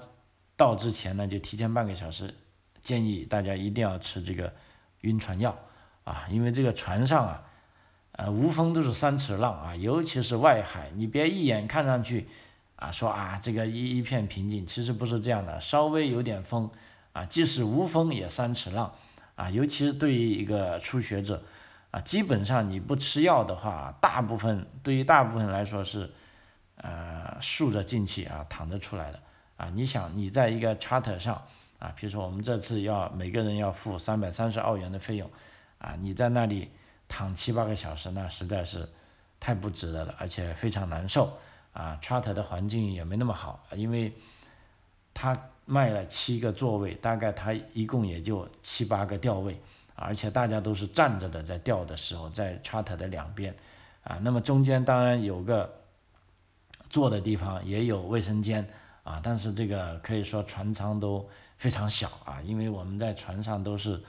[0.56, 2.34] 到之前呢，就提前半个小时，
[2.80, 4.50] 建议大家一定要吃这个
[5.02, 5.54] 晕船药，
[6.04, 7.42] 啊，因为这个船上啊，
[8.12, 12.28] 呃，无风都是三尺浪啊，尤其是外海，你别一眼看上去，
[12.76, 16.70] 啊，说啊这个一一片平静，其实不是这样的，稍微有点风，
[17.12, 18.92] 啊，即使无风也三尺浪，
[19.36, 21.42] 啊，尤其是对于一个初学者，
[21.90, 26.10] 啊，基本上你不吃药的话，大部分对于大部分来说是，
[26.76, 29.20] 呃，竖着进去啊，躺着出来的，
[29.56, 31.42] 啊，你想你在一个 charter 上，
[31.78, 35.30] 啊，比如说我们这次要每个人要付三百三十澳元的费用，
[35.80, 36.70] 啊，你在那里。
[37.12, 38.88] 躺七八个小时，那实在是
[39.40, 41.36] 太不值得了，而且非常难受
[41.72, 41.98] 啊。
[42.00, 44.12] charter 的环境也没那么好，因为
[45.12, 49.60] 他卖了七个座位，大概他一共也就七八个吊位，
[49.96, 53.52] 而且大家都是站着的，在吊的时候，在 charter 的两边
[54.04, 54.16] 啊。
[54.22, 55.68] 那么中间当然有个
[56.88, 58.64] 坐的地方，也有卫生间
[59.02, 64.00] 啊，但是这个可以说船舱都非常小啊，因为我们在船上都是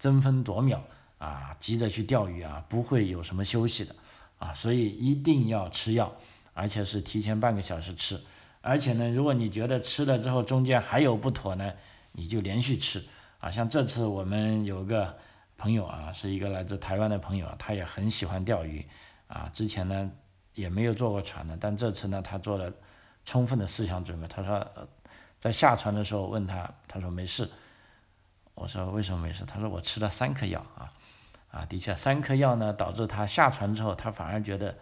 [0.00, 0.82] 争分夺秒。
[1.20, 3.94] 啊，急着去钓鱼啊，不会有什么休息的，
[4.38, 6.10] 啊，所以一定要吃药，
[6.54, 8.18] 而且是提前半个小时吃，
[8.62, 11.74] 而且呢，如果你觉得吃了之后中间还有不妥呢，
[12.12, 13.04] 你就连续吃，
[13.38, 15.14] 啊，像这次我们有个
[15.58, 18.82] 朋友啊，是一个来自台湾的朋友，他也很喜欢钓鱼，
[19.26, 20.10] 啊，之前呢
[20.54, 22.72] 也没有坐过船的，但这次呢他做了
[23.26, 24.66] 充分的思想准备，他说
[25.38, 27.46] 在下船的时候问他，他说没事，
[28.54, 29.44] 我说为什么没事？
[29.44, 30.90] 他说我吃了三颗药啊。
[31.50, 34.76] 啊，的确，三颗药呢，导致他下船之后，他反而觉得，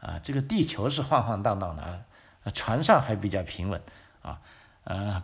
[0.00, 2.00] 啊，这个地球是晃晃荡荡的啊，
[2.54, 3.80] 船上还比较平稳
[4.22, 4.40] 啊，
[4.84, 5.20] 呃，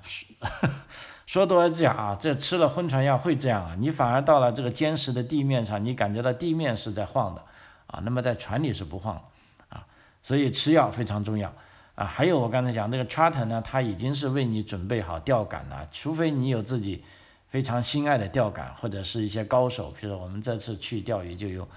[1.26, 7.44] 说多了讲啊，这吃了昏船药会这样啊，你反而到了这个坚实的地面上，你感觉到地面是在晃的
[7.86, 9.22] 啊，那么在船里是不晃
[9.68, 9.86] 啊，
[10.24, 11.52] 所以吃药非常重要
[11.94, 12.04] 啊。
[12.04, 17.04] 还有我刚才讲这个 charter 呢，它已经是为你准备好钓竿了，除非你有自己。
[17.50, 21.68] 非常心爱的钓竿，或者是一些高手，比如我们这次去钓鱼就有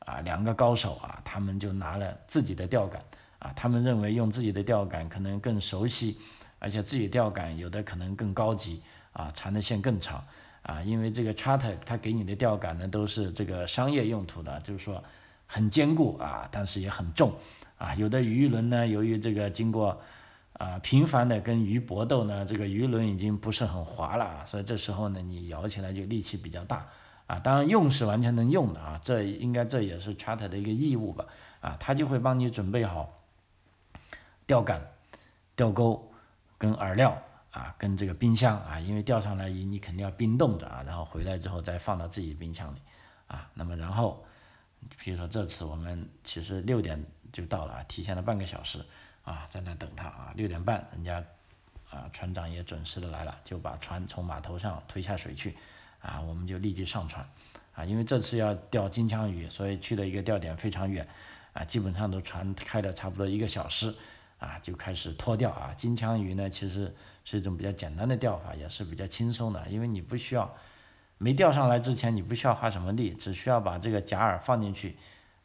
[0.00, 3.02] 啊两个高手啊，他们就拿了自己的钓竿
[3.38, 6.18] 啊，他们认为用自己的钓竿可能更熟悉，
[6.58, 8.82] 而且自己钓竿有的可能更高级
[9.14, 10.22] 啊，缠的线更长
[10.62, 15.02] 啊，因为这个 charter 它给你的钓竿呢都是这个商业用途的，就是说
[15.46, 17.32] 很坚固啊，但是也很重
[17.78, 19.98] 啊，有的鱼轮呢由于这个经过。
[20.62, 26.86] 啊，频繁的跟鱼搏斗呢，这个鱼轮已经不是很滑了，所以这时候呢，你摇起来就力气比较大
[27.26, 27.40] 啊。
[27.40, 31.26] 当然用是完全能用的啊，这应该这也是 charter 的一个义务吧
[31.60, 33.12] 啊，他就会帮你准备好
[34.46, 34.80] 钓竿、
[35.56, 36.12] 钓钩
[36.58, 37.20] 跟饵料
[37.50, 42.78] 啊，跟这个冰箱啊，因为钓上来鱼你肯定要冰冻着啊，然后回来之后再放到自己冰箱里
[43.26, 43.50] 啊。
[43.54, 44.24] 那么然后，
[44.96, 48.78] 比如说这次我们其实六点就到了啊，提前了半个小时。
[49.24, 51.22] 啊，在那等他啊，六点半，人家
[51.90, 55.56] 啊船长也准时的来了，就把船从码头上推下水去，
[56.00, 57.24] 啊，我们就立即上船，
[57.74, 61.06] 啊，因为这次要钓金枪鱼，所以去的一个钓点非常远，
[61.52, 63.94] 啊，基本上都船开了差不多一个小时，
[64.38, 66.92] 啊，就开始拖钓啊，金枪鱼呢其实
[67.24, 70.52] 是一种比较简单的钓法，也是比较轻松的，因为你不需要
[71.18, 74.96] 没钓上来之前你不需要花什么力，只需要把这个假饵放进去，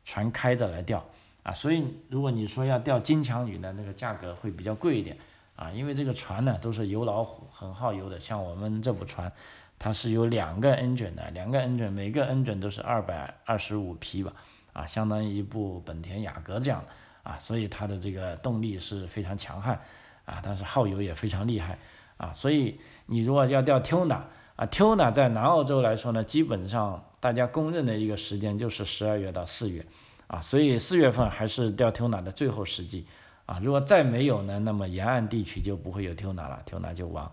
[0.03, 1.07] 船开着来钓。
[1.47, 5.17] 啊，所以如果你说要钓金枪鱼呢，那个价格会比较贵一点
[5.55, 8.19] 啊，因为这个船呢都是油老虎，很耗油的。
[8.19, 9.31] 像我们这部船，
[9.79, 14.33] 它是有两个 engine 的，两个 engine，每个 engine 都是二百二十五匹吧，
[14.73, 16.83] 啊，相当于一部本田雅阁这样
[17.23, 19.79] 啊，所以它的这个动力是非常强悍
[20.25, 21.79] 啊，但是耗油也非常厉害
[22.17, 24.19] 啊，所以你如果要钓 tuna
[24.57, 29.85] 啊，tuna 在南澳洲来说呢，基本上大家公认的一个时间就是十二月到四月。
[30.27, 33.07] 啊，所以四月份还是钓 tuna 的最后时机
[33.45, 33.59] 啊。
[33.63, 37.31] 如果再没有呢，那么沿岸地区就不会有 tuna 了，tuna 就往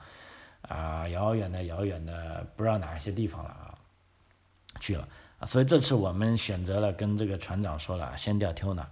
[0.62, 3.74] 啊遥远的遥远的不知道哪些地方了啊
[4.78, 5.08] 去了
[5.40, 5.44] 啊。
[5.44, 8.84] 所以这次我们选择了跟这个船长说了，先钓 tuna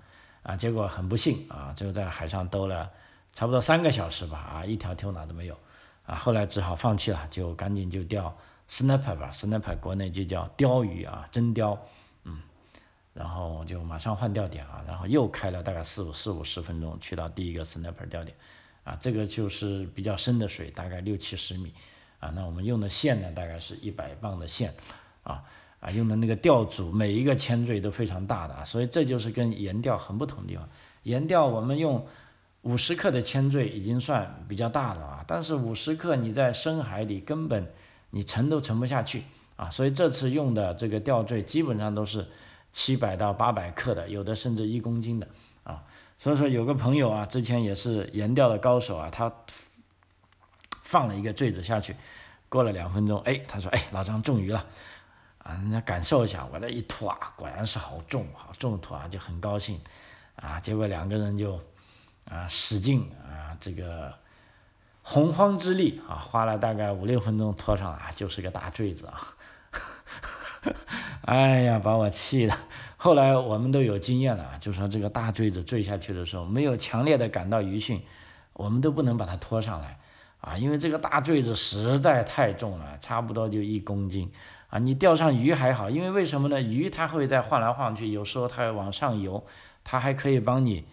[0.43, 0.57] 啊。
[0.57, 2.91] 结果很不幸啊，就在海上兜了
[3.33, 5.57] 差不多三个小时吧啊，一条 tuna 都没有
[6.07, 6.17] 啊。
[6.17, 8.37] 后来只好放弃了，就赶紧就钓
[8.69, 11.79] snapper 吧，snapper 国内就叫鲷鱼啊，真鲷。
[13.14, 18.34] 然后就马上换钓点啊，然后又开了大概四五四五十分钟，去到第一个 snapper 钓点，
[18.84, 21.74] 啊，这个就是比较深的水，大概六七十米，
[22.20, 24.72] 啊，那我们用的线呢，大概是一百磅的线，
[25.24, 25.45] 啊
[25.80, 30.66] 啊，用的那个钓组，每一个铅坠都非常大的啊，所以这就是跟岩钓很不同的地方。
[31.03, 32.07] 岩钓我们用
[32.62, 37.70] 五十克的铅坠已经算比较大了啊，但是五十克你在深海里根本
[38.09, 39.24] 你沉都沉不下去
[39.57, 42.26] 啊，所以这次用的这个钓坠基本上都是。
[42.73, 45.29] 七百到八百克的，有的甚至一公斤的
[45.64, 45.85] 啊，
[46.18, 49.31] 所以说有个朋友啊，之前也是岩钓的高手啊，他
[50.83, 51.95] 放了一个坠子下去，
[52.49, 54.66] 过了两分钟，哎，他说，哎，老张中鱼了，
[55.39, 59.81] 啊，人家感受一下，我这一拖啊，果然是好重，好重拖啊，就很高兴，
[60.37, 61.61] 啊，结果两个人就
[62.25, 64.12] 啊使劲啊，这个
[65.03, 69.18] 洪荒之力啊，花了大概五六分钟拖上来，就是个大坠子啊，
[71.23, 72.55] 哎呀，把我气的。
[72.97, 78.03] 后来我们都有经验了，就说这个大坠子坠下去的时候，没有强烈的感到余讯，
[78.53, 79.99] 我们都不能把它拖上来
[80.41, 84.31] 啊，因为这个大坠子实在太重了，差不多就一公斤。
[84.68, 86.61] 啊，你钓上鱼还好，因为为什么呢？
[86.61, 89.45] 鱼它会在晃来晃去，有时候它要往上游，
[89.85, 90.85] 它还可以帮你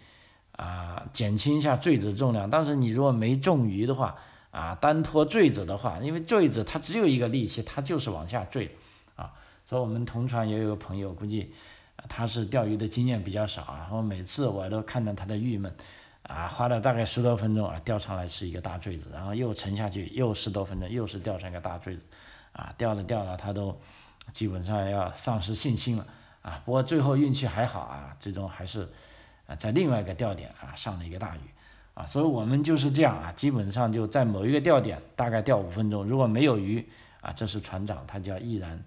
[0.52, 2.48] 啊减轻一下坠子重量。
[2.48, 4.14] 但是你如果没中鱼的话，
[4.50, 8.76] 啊单拖坠子的话，因为坠子它只有一个力气，它就是往下坠。
[9.70, 11.54] 说我们同船也有个朋友，估计
[12.08, 15.72] 他是钓鱼的经验比较少啊，然后每次我都看到他的郁闷
[16.24, 22.02] 啊，花了大概十多分钟啊钓上来是一个大坠子，然后又沉下去又十多分钟，又是钓上一个大坠子。
[22.52, 23.80] 啊，钓了钓了，他都
[24.32, 26.04] 基本上要丧失信心了
[26.42, 26.60] 啊。
[26.64, 28.88] 不过最后运气还好啊，最终还是
[29.46, 31.40] 啊在另外一个钓点啊上了一个大鱼
[31.94, 32.04] 啊。
[32.04, 36.84] 所以我们就是这样啊，基本上就在某一个钓点大概钓五分钟，如果没有鱼
[37.20, 38.82] 啊，这是船长他就要毅然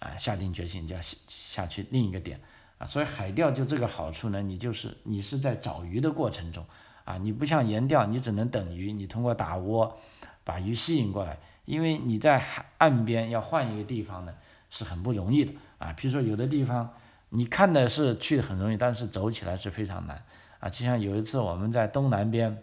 [0.00, 2.40] 啊下定决心就要下下去另一个点
[2.78, 2.84] 啊。
[2.84, 6.66] 所以海钓就这个好处呢，你就是你是在找鱼的过程中
[7.04, 9.96] 啊，你不像岩钓，你只能等鱼，你通过打窝
[10.42, 11.38] 把鱼吸引过来。
[11.66, 14.34] 因为你在海岸边要换一个地方呢，
[14.70, 15.92] 是很不容易的啊。
[15.92, 16.92] 比如说有的地方，
[17.28, 20.24] 你看的是去很容易，但是走起来是非常难
[20.58, 20.68] 啊。
[20.68, 22.60] 就像有一次我们在东南边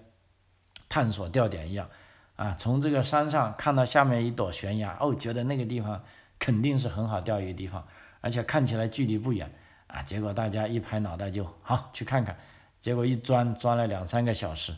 [0.90, 1.88] 探索钓点一样
[2.36, 6.04] 啊，从这个山上看到下面一朵悬崖，哦，觉得那个地方
[6.40, 7.86] 肯定是很好钓鱼的地方，
[8.22, 9.52] 而且看起来距离不远
[9.88, 10.02] 啊。
[10.02, 12.38] 结果大家一拍脑袋就好去看看，
[12.82, 14.74] 结果一钻钻了两三个小时，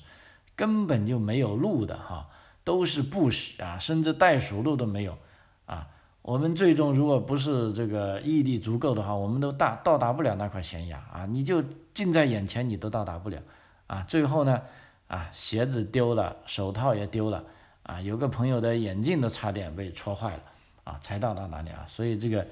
[0.55, 2.27] 根本就没有路的哈。
[2.65, 5.17] 都是不使啊，甚至袋鼠路都没有
[5.65, 5.87] 啊。
[6.21, 11.25] 我们最终如果不是这个毅力足够的话，我们都大到达不了那块悬崖啊。
[11.25, 11.63] 你就
[11.95, 13.39] 近在眼前，你都到达不了
[13.87, 14.05] 啊。
[14.07, 14.61] 最后呢，
[15.07, 17.43] 啊，鞋子丢了，手套也丢了
[17.81, 17.99] 啊。
[18.01, 20.43] 有个朋友的眼镜都差点被戳坏了
[20.89, 21.85] 啊，才到达哪里啊？
[21.87, 22.45] 所以这个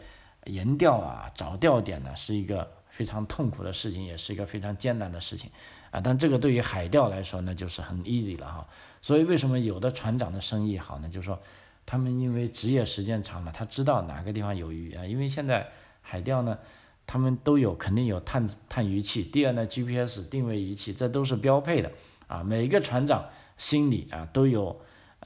[0.45, 5.49] 岩钓啊，找钓点呢，是一个非常痛苦的事情，也是一个非常艰难的事情
[5.91, 5.99] 啊。
[5.99, 8.67] 但这个对于海钓来说呢，就是很 easy 了哈。
[9.01, 11.09] 所以为什么有的船长的生意好呢？
[11.09, 11.39] 就是说，
[11.85, 15.05] 他们因为职业时间长了，他知道哪个地方有鱼啊。
[15.05, 15.67] 因为现在
[16.01, 16.57] 海钓呢，
[17.05, 19.23] 他们都有肯定有探探鱼器。
[19.23, 21.91] 第二呢，GPS 定位仪器，这都是标配的
[22.27, 22.43] 啊。
[22.43, 23.25] 每一个船长
[23.57, 24.81] 心里啊都有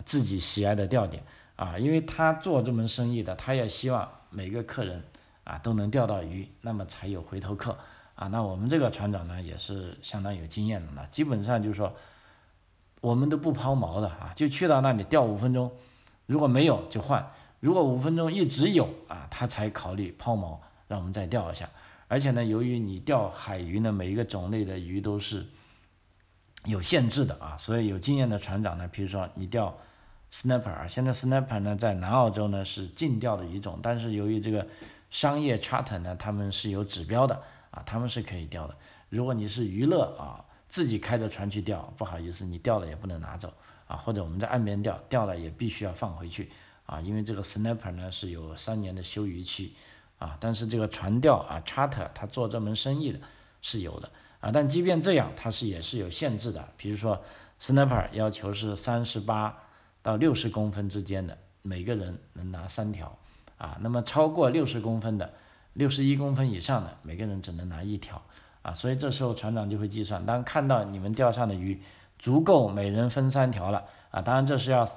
[0.05, 1.23] 自己喜爱的钓点
[1.63, 5.03] 啊，因为他做这门生意的，他也希望每个客人
[5.43, 7.77] 啊都能钓到鱼，那么才有回头客
[8.15, 8.27] 啊。
[8.29, 11.93] 那我们这个船长呢，也是相当有经验的了，基本上就是说。
[13.01, 15.71] 我们都不抛锚的啊，就去到那里钓五分钟，
[16.27, 21.67] 如果没有就换，如果五分钟一直有啊，他才考虑抛锚，让我们再钓一下。
[22.07, 25.43] 而且呢，由于你钓海鱼呢，每一个种类的鱼都是
[26.65, 29.75] 有限制的啊，所以有经验的船长呢，比如说你钓
[30.31, 34.67] snapper，现在 snapper 呢在南澳洲呢是禁钓的鱼种，但是由于这个
[35.09, 38.75] 商业 charter 呢，他们是有指标的啊，他们是可以钓的。
[39.09, 40.45] 如果你是娱乐啊。
[40.71, 43.53] 自己开着船去钓，不好意思，你钓了也不能拿走
[43.87, 46.49] 啊，或者我们在岸边钓，钓了也必须要放回去
[46.85, 49.75] 啊，因为这个 snapper 呢是有三年的休渔期
[50.17, 53.19] 啊，但是这个船钓啊，charter 他做这门生意的
[53.61, 54.09] 是有的
[54.39, 57.21] 啊，但即便这样，它是也是有限制的，比如说
[57.59, 59.61] snapper 要求是三十八
[60.01, 63.17] 到六十公分之间的，每个人能拿三条
[63.57, 65.33] 啊，那么超过六十公分的，
[65.73, 68.21] 六十一公分以上的，每个人只能拿一条。
[68.63, 71.81] 啊，所以这时候船长就会计算，当看到你们钓上的鱼
[72.19, 74.87] 足够每人分三条了，啊，当然这是要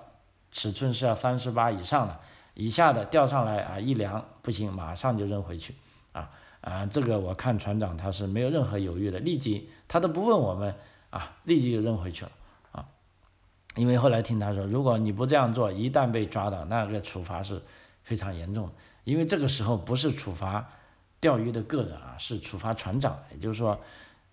[0.51, 2.21] 尺寸是要三十八以上的，
[2.53, 5.75] 以下的钓上来啊一量不行，马上就扔回去，
[6.13, 6.31] 啊
[6.61, 10.75] 啊，这个我看船长他是没有任何犹豫的，立即他都不问我们
[11.09, 12.33] 啊，立即就扔回去了，
[13.77, 17.61] 因为后来听他说，如果你不这样做，一旦被抓到，那个处罚是
[18.03, 18.73] 非常严重的，
[19.05, 20.69] 因为这个时候不是处罚。
[21.21, 23.81] 钓鱼的个人啊，是处罚船长，也就是说，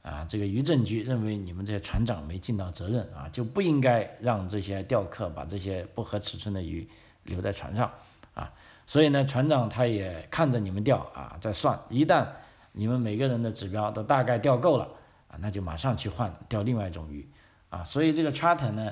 [0.02, 6.86] 啊，这个渔政局认为你们这些船长没尽到责任啊，就不应该让这些钓客把这些不合尺寸的鱼
[7.24, 7.90] 留在船上
[8.34, 8.52] 啊。
[8.86, 12.28] 所以呢，船长他也看着你们钓啊，在算，一旦
[12.74, 14.84] 你们每个人的指标都大概钓够了
[15.30, 17.26] 啊，那就马上去换钓另外一种鱼
[17.70, 17.82] 啊。
[17.86, 18.92] 所以这个 charter 呢，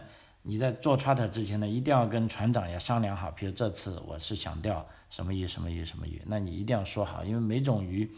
[0.50, 4.84] 你在做 charter 之前呢，一定要跟船长也商量好，比如这次我是想钓。
[5.12, 5.48] 什么鱼？
[5.48, 5.86] 什么鱼？
[5.86, 6.22] 什么鱼？
[6.26, 8.12] 那你一定要说好，因为每种鱼，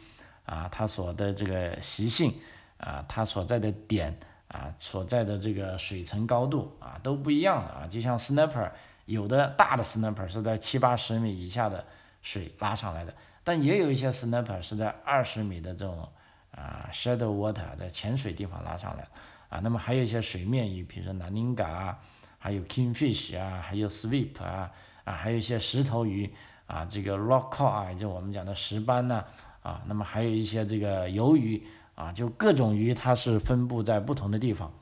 [0.46, 2.34] 啊，它所的这个习性，
[2.78, 4.18] 啊，它所在的点，
[4.50, 7.88] 啊，所在的这个水层高度，啊，都不一样的啊。
[7.88, 8.70] 就像 snapper，
[9.06, 11.86] 有的大的 snapper 是在七八十米以下的
[12.22, 13.14] 水拉上来的。
[13.44, 16.08] 但也有一些 snapper 是在二十米的这种
[16.52, 19.08] 啊 shadow water 在浅水地方拉上来
[19.48, 19.60] 啊。
[19.64, 22.00] 那么还有一些水面鱼，比如说南宁嘎啊，
[22.44, 24.72] 还有 kingfish 啊，还有 sweep 啊
[25.04, 26.28] 啊，还有一些石头鱼
[26.66, 29.24] 啊，这个 rock cod 啊，就我们讲的石斑呐
[29.62, 29.84] 啊。
[29.86, 31.64] 那么还有一些这个鱿鱼
[31.94, 34.74] 啊，就各种鱼它是分布在不同的地方。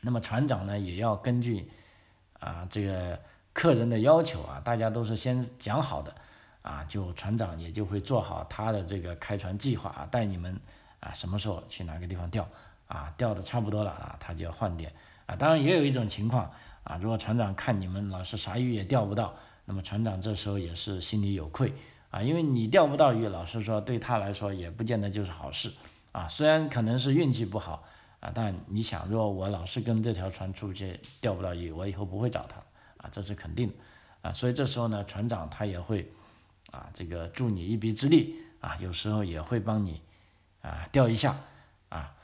[0.00, 1.70] 那么船长呢也要根据
[2.40, 3.20] 啊这个
[3.52, 6.14] 客人的要求啊，大家都是先讲好的。
[6.62, 10.56] 啊，就船长也就会做好他的这个开船计划啊，带你们
[11.00, 12.48] 啊什么时候去哪个地方钓
[12.86, 14.92] 啊，钓的差不多了啊，他就要换点
[15.26, 15.36] 啊。
[15.36, 16.50] 当然也有一种情况
[16.84, 21.72] 啊，如果船长看你们老是啥鱼也钓不到，那么船长这时候也是心里有愧
[22.10, 25.72] 啊，因为你钓不到鱼，老实说对他来说也不见得就是好事
[26.12, 26.28] 啊。
[26.28, 27.84] 虽然可能是运气不好
[28.20, 32.56] 啊，但你想，如果我老是跟这条船出去钓不到鱼，我以后不会找他
[32.98, 33.74] 啊，这是肯定的
[34.22, 34.32] 啊。
[34.32, 36.10] 所以这时候呢，船长他也会。
[36.70, 40.00] 啊，这个助你一臂之力啊，有时候也会帮你
[40.62, 41.36] 啊钓一下
[41.90, 42.14] 啊，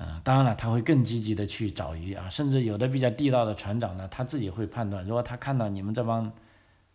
[0.00, 6.30] 嗯，当然了，他会更积极的去找鱼啊，甚至有的比较地道的船长呢，他自己会判断，如果他看到你们这帮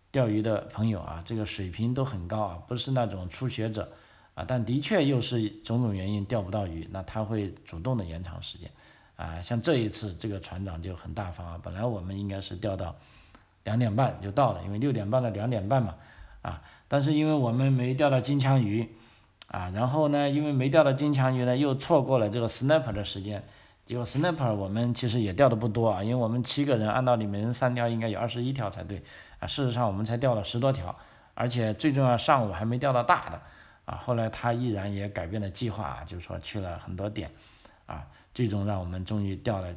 [0.10, 3.92] 钓鱼的朋友啊，这个水平都很高啊，不是那种初学者
[4.36, 8.72] 啊，但的确又是种种原因钓不到鱼，那他会主动的延长时间
[9.18, 12.96] 啊，像这一次这个船长就很大方啊，本来我们应该是钓到
[13.66, 15.96] 两点半就到了，因为六点半到两点半嘛。
[16.42, 18.90] 啊，但是因为我们没钓到金枪鱼，
[19.54, 23.44] 啊，然后呢，因为没钓到金枪鱼呢，又错过了这个 snapper 的时间，
[23.86, 29.04] 结果 snapper 我们其实也钓的不多啊，因为我们七个人，按道理每人三条，应该有二十一条才对，
[29.38, 30.98] 啊，事实上我们才钓了十多条，
[31.36, 33.40] 而且最重要上午还没钓到大的，
[33.86, 37.30] 啊，后来他毅然也改变了计划，就是说去了很多点，
[37.86, 39.68] 啊，最终让我们终于钓了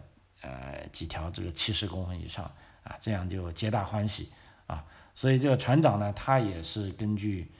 [0.40, 2.50] 呃几条这个七十公分以上，
[2.82, 4.30] 啊，这样就皆大欢喜，
[4.66, 4.82] 啊。
[5.14, 7.50] 所以这个船长呢，他也是根据，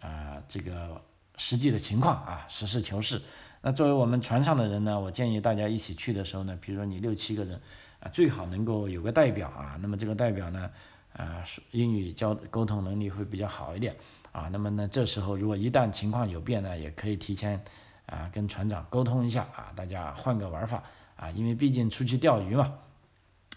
[0.00, 1.00] 呃，这个
[1.36, 3.20] 实际的情况啊，实事求是。
[3.62, 7.60] 那作为我们船上的人呢，我建议大家一起去的时候呢，比如说你六七个人，
[8.00, 9.78] 啊，最好能够有个代表啊。
[9.80, 10.70] 那么这个代表呢，
[11.12, 13.96] 呃，英语交沟通能力会比较好一点
[14.32, 14.48] 啊。
[14.52, 17.62] 那么呢，这时候如果一旦情况有变呢，也可以提前
[18.06, 20.82] 啊跟船长沟通一下啊，大家换个玩法
[21.16, 22.72] 啊，因为毕竟出去钓鱼嘛，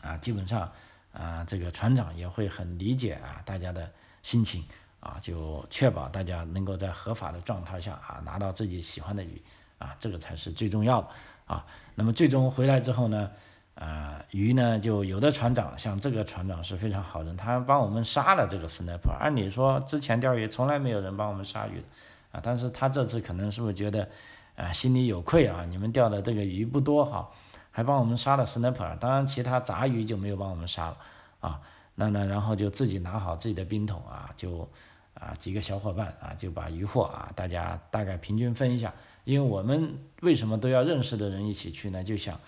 [0.01, 0.71] 啊，基本上。
[1.11, 4.63] 啊，这个船长也会很理解啊，大家的心情
[4.99, 9.41] 啊，就确保大家能够在合法的状态下啊，拿到自己喜欢的鱼
[9.77, 11.07] 啊，这个才是最重要的
[11.45, 11.65] 啊。
[11.95, 13.31] 那么最终回来之后呢，
[13.75, 19.11] 啊，鱼呢就有的船长像这个船长是非常好人，他帮我们杀了这个 snapper。
[19.19, 21.83] 按理说之前钓鱼从来没有人帮我们杀鱼
[22.31, 24.07] 啊，但是他这次可能是不是觉得
[24.55, 25.65] 啊心里有愧啊？
[25.69, 27.29] 你们钓的这个鱼不多哈。
[27.71, 30.97] 还帮我们杀了 snapper，当然其他杂鱼就没有帮我们杀了
[31.39, 31.61] 啊。
[31.95, 34.67] 那呢，然后就自己拿好自己的冰桶啊，就
[35.19, 38.93] 啊几个小伙伴啊就把鱼货啊大家大概平均分一下。
[39.25, 42.03] 因为我们为什么都要认识的人一起去呢？
[42.03, 42.39] 就想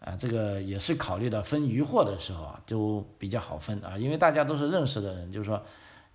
[0.00, 5.62] 啊这个也是考虑到分鱼货的时候啊就比较好分啊，因为大家都是认识的人，就是说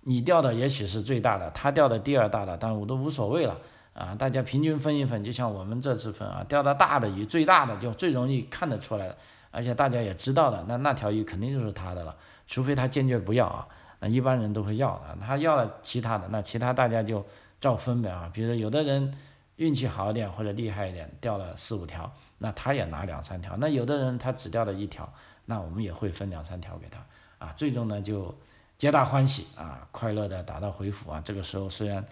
[0.02, 3.56] 你钓的也许是最大的，他钓的第二大的，但我都无所谓了。
[3.92, 9.14] 啊，大家平均分一分，就像我们这次分啊，钓到大的鱼，最大的就最容易看得出来，
[9.50, 13.66] 而且大家也知道的，那那条鱼肯定就是他的了，除非他坚决不要啊，
[14.00, 17.24] 那一般人都会要的，他要了其他的，那其他大家就
[17.60, 19.16] 照分呗啊，比如有的人
[19.56, 25.10] 运气好一点或者厉害一点，钓了四五条，那他也拿两三条，那有的人他只钓了一条，
[25.44, 26.98] 那我们也会分两三条给他
[27.38, 28.34] 啊，最终呢就
[28.76, 32.04] 皆大欢喜啊，快乐的打道回府啊，这个时候虽然。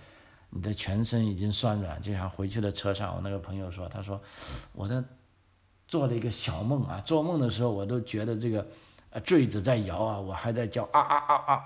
[0.51, 4.18] 你的全身已经酸软，就像回去的车上，我那个朋友说，他说，
[4.72, 5.05] 我的
[5.86, 8.66] 做了一个小梦啊，做梦的时候我都觉得这个
[9.22, 11.64] 坠子在摇啊，我还在叫啊啊啊，啊，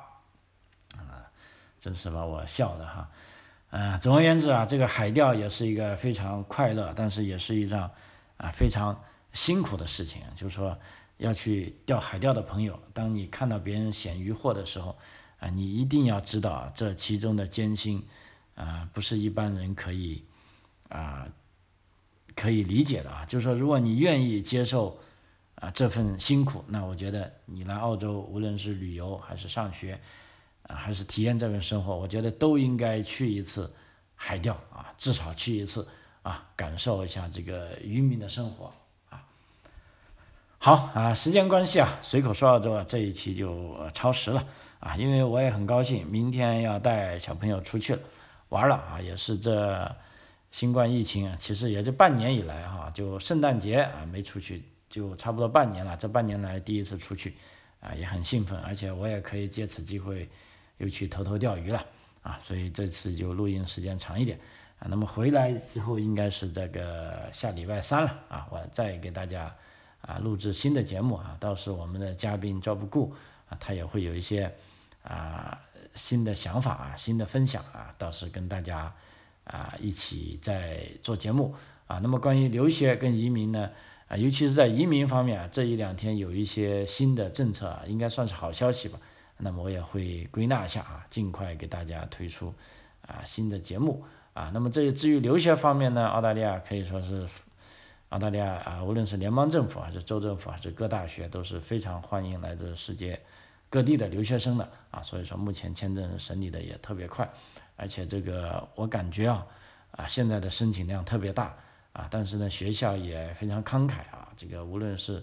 [1.83, 3.11] 真是把我笑的哈，
[3.71, 7.91] 嗯，总而言之啊，这个海钓也是一个非常快乐，但是也是一桩
[8.37, 9.03] 啊非常
[9.33, 10.79] 辛苦的事情，就是说
[11.17, 14.97] 要去钓海钓的朋友，当你看到别人显渔获的时候
[15.41, 18.07] 啊，你一定要知道这其中的艰辛。
[18.55, 20.23] 啊，不是一般人可以
[20.91, 21.27] 啊
[22.37, 23.25] 可以理解的啊。
[23.25, 25.01] 就是说，如果你愿意接受
[25.55, 29.99] 啊这份辛苦，那我觉得你来澳洲，无论是旅游还是上学
[30.65, 33.73] 啊，还是体验这份生活，我觉得都应该去一次
[34.15, 35.87] 海钓啊，至少去一次
[36.23, 38.73] 啊，感受一下这个渔民的生活
[39.11, 39.23] 啊。
[40.59, 44.47] 好啊，时间关系啊，随口说澳洲啊，这一期就超时了
[44.79, 47.99] 啊，因为我也很高兴，明天要带小朋友出去。
[48.49, 49.97] 玩了啊，也是这
[50.51, 55.97] 新冠疫情啊，其实也就半年以来哈，就圣诞节啊没出去，就差不多半年了。
[55.97, 57.35] 这半年来第一次出去，
[57.81, 60.29] 啊也很兴奋，而且我也可以借此机会
[60.79, 61.85] 又去偷偷钓鱼了
[62.23, 64.39] 啊，所以这次就录音时间长一点
[64.79, 64.87] 啊。
[64.89, 69.55] 那么回来之后应该是这个下礼拜三了啊，我再给大家
[70.01, 71.37] 啊录制新的节目啊。
[71.39, 73.15] 到时我们的嘉宾赵不顾
[73.49, 74.53] 啊，他也会有一些
[75.03, 75.61] 啊
[75.95, 78.93] 新的想法啊、新的分享啊，到时跟大家
[79.45, 81.55] 啊一起在做节目
[81.87, 81.99] 啊。
[81.99, 83.71] 那么关于留学跟移民呢？
[84.09, 88.99] 啊，尤其是在移民方面啊，这一两天有一些新的政策啊，应该算是好消息吧。
[89.43, 92.55] 那么我也会归纳一下啊，尽快给大家推出
[93.07, 94.51] 啊新的节目啊。
[94.55, 97.29] 那么这至于留学方面呢，澳大利亚可以说是
[98.11, 103.21] 澳大利亚啊，无论是联邦政府还是州政府还是各大学都是非常欢迎来自世界
[103.69, 105.03] 各地的留学生的啊。
[105.03, 107.29] 所以说目前签证审理的也特别快，
[107.77, 109.47] 而且这个我感觉啊
[109.91, 111.55] 啊现在的申请量特别大。
[111.93, 115.23] 啊，但是呢，学校也非常慷慨啊，这个无论是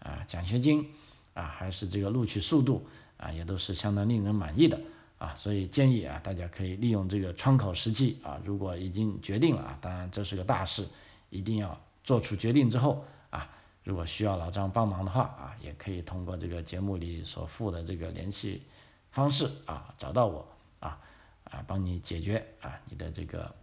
[0.00, 0.86] 啊奖学金
[1.32, 2.86] 啊，还是这个录取速度
[3.20, 4.80] 啊，也都是相当令人满意的
[5.18, 10.88] 啊，所以建议啊，大家可以利用这个窗口时机啊，如果已经决定了啊，当然这是个大事，
[11.28, 13.48] 一定要做出决定之后啊，
[13.84, 18.62] 如果需要老张帮忙的话啊，也可以通过这个节目里所附的这个联系
[19.10, 20.48] 方式啊，找到我
[20.80, 20.98] 啊
[21.44, 23.54] 啊，帮你解决啊你的这个。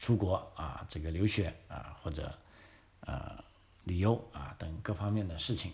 [0.00, 2.32] 出国啊，这个留学啊，或者
[3.00, 3.42] 呃
[3.82, 5.72] 旅游啊等各方面的事情。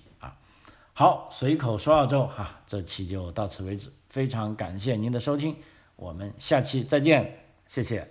[0.96, 5.56] 好，随口说澳洲哈，这期就到此为止，非常感谢您的收听，
[5.96, 8.08] 我们下期再见，谢谢。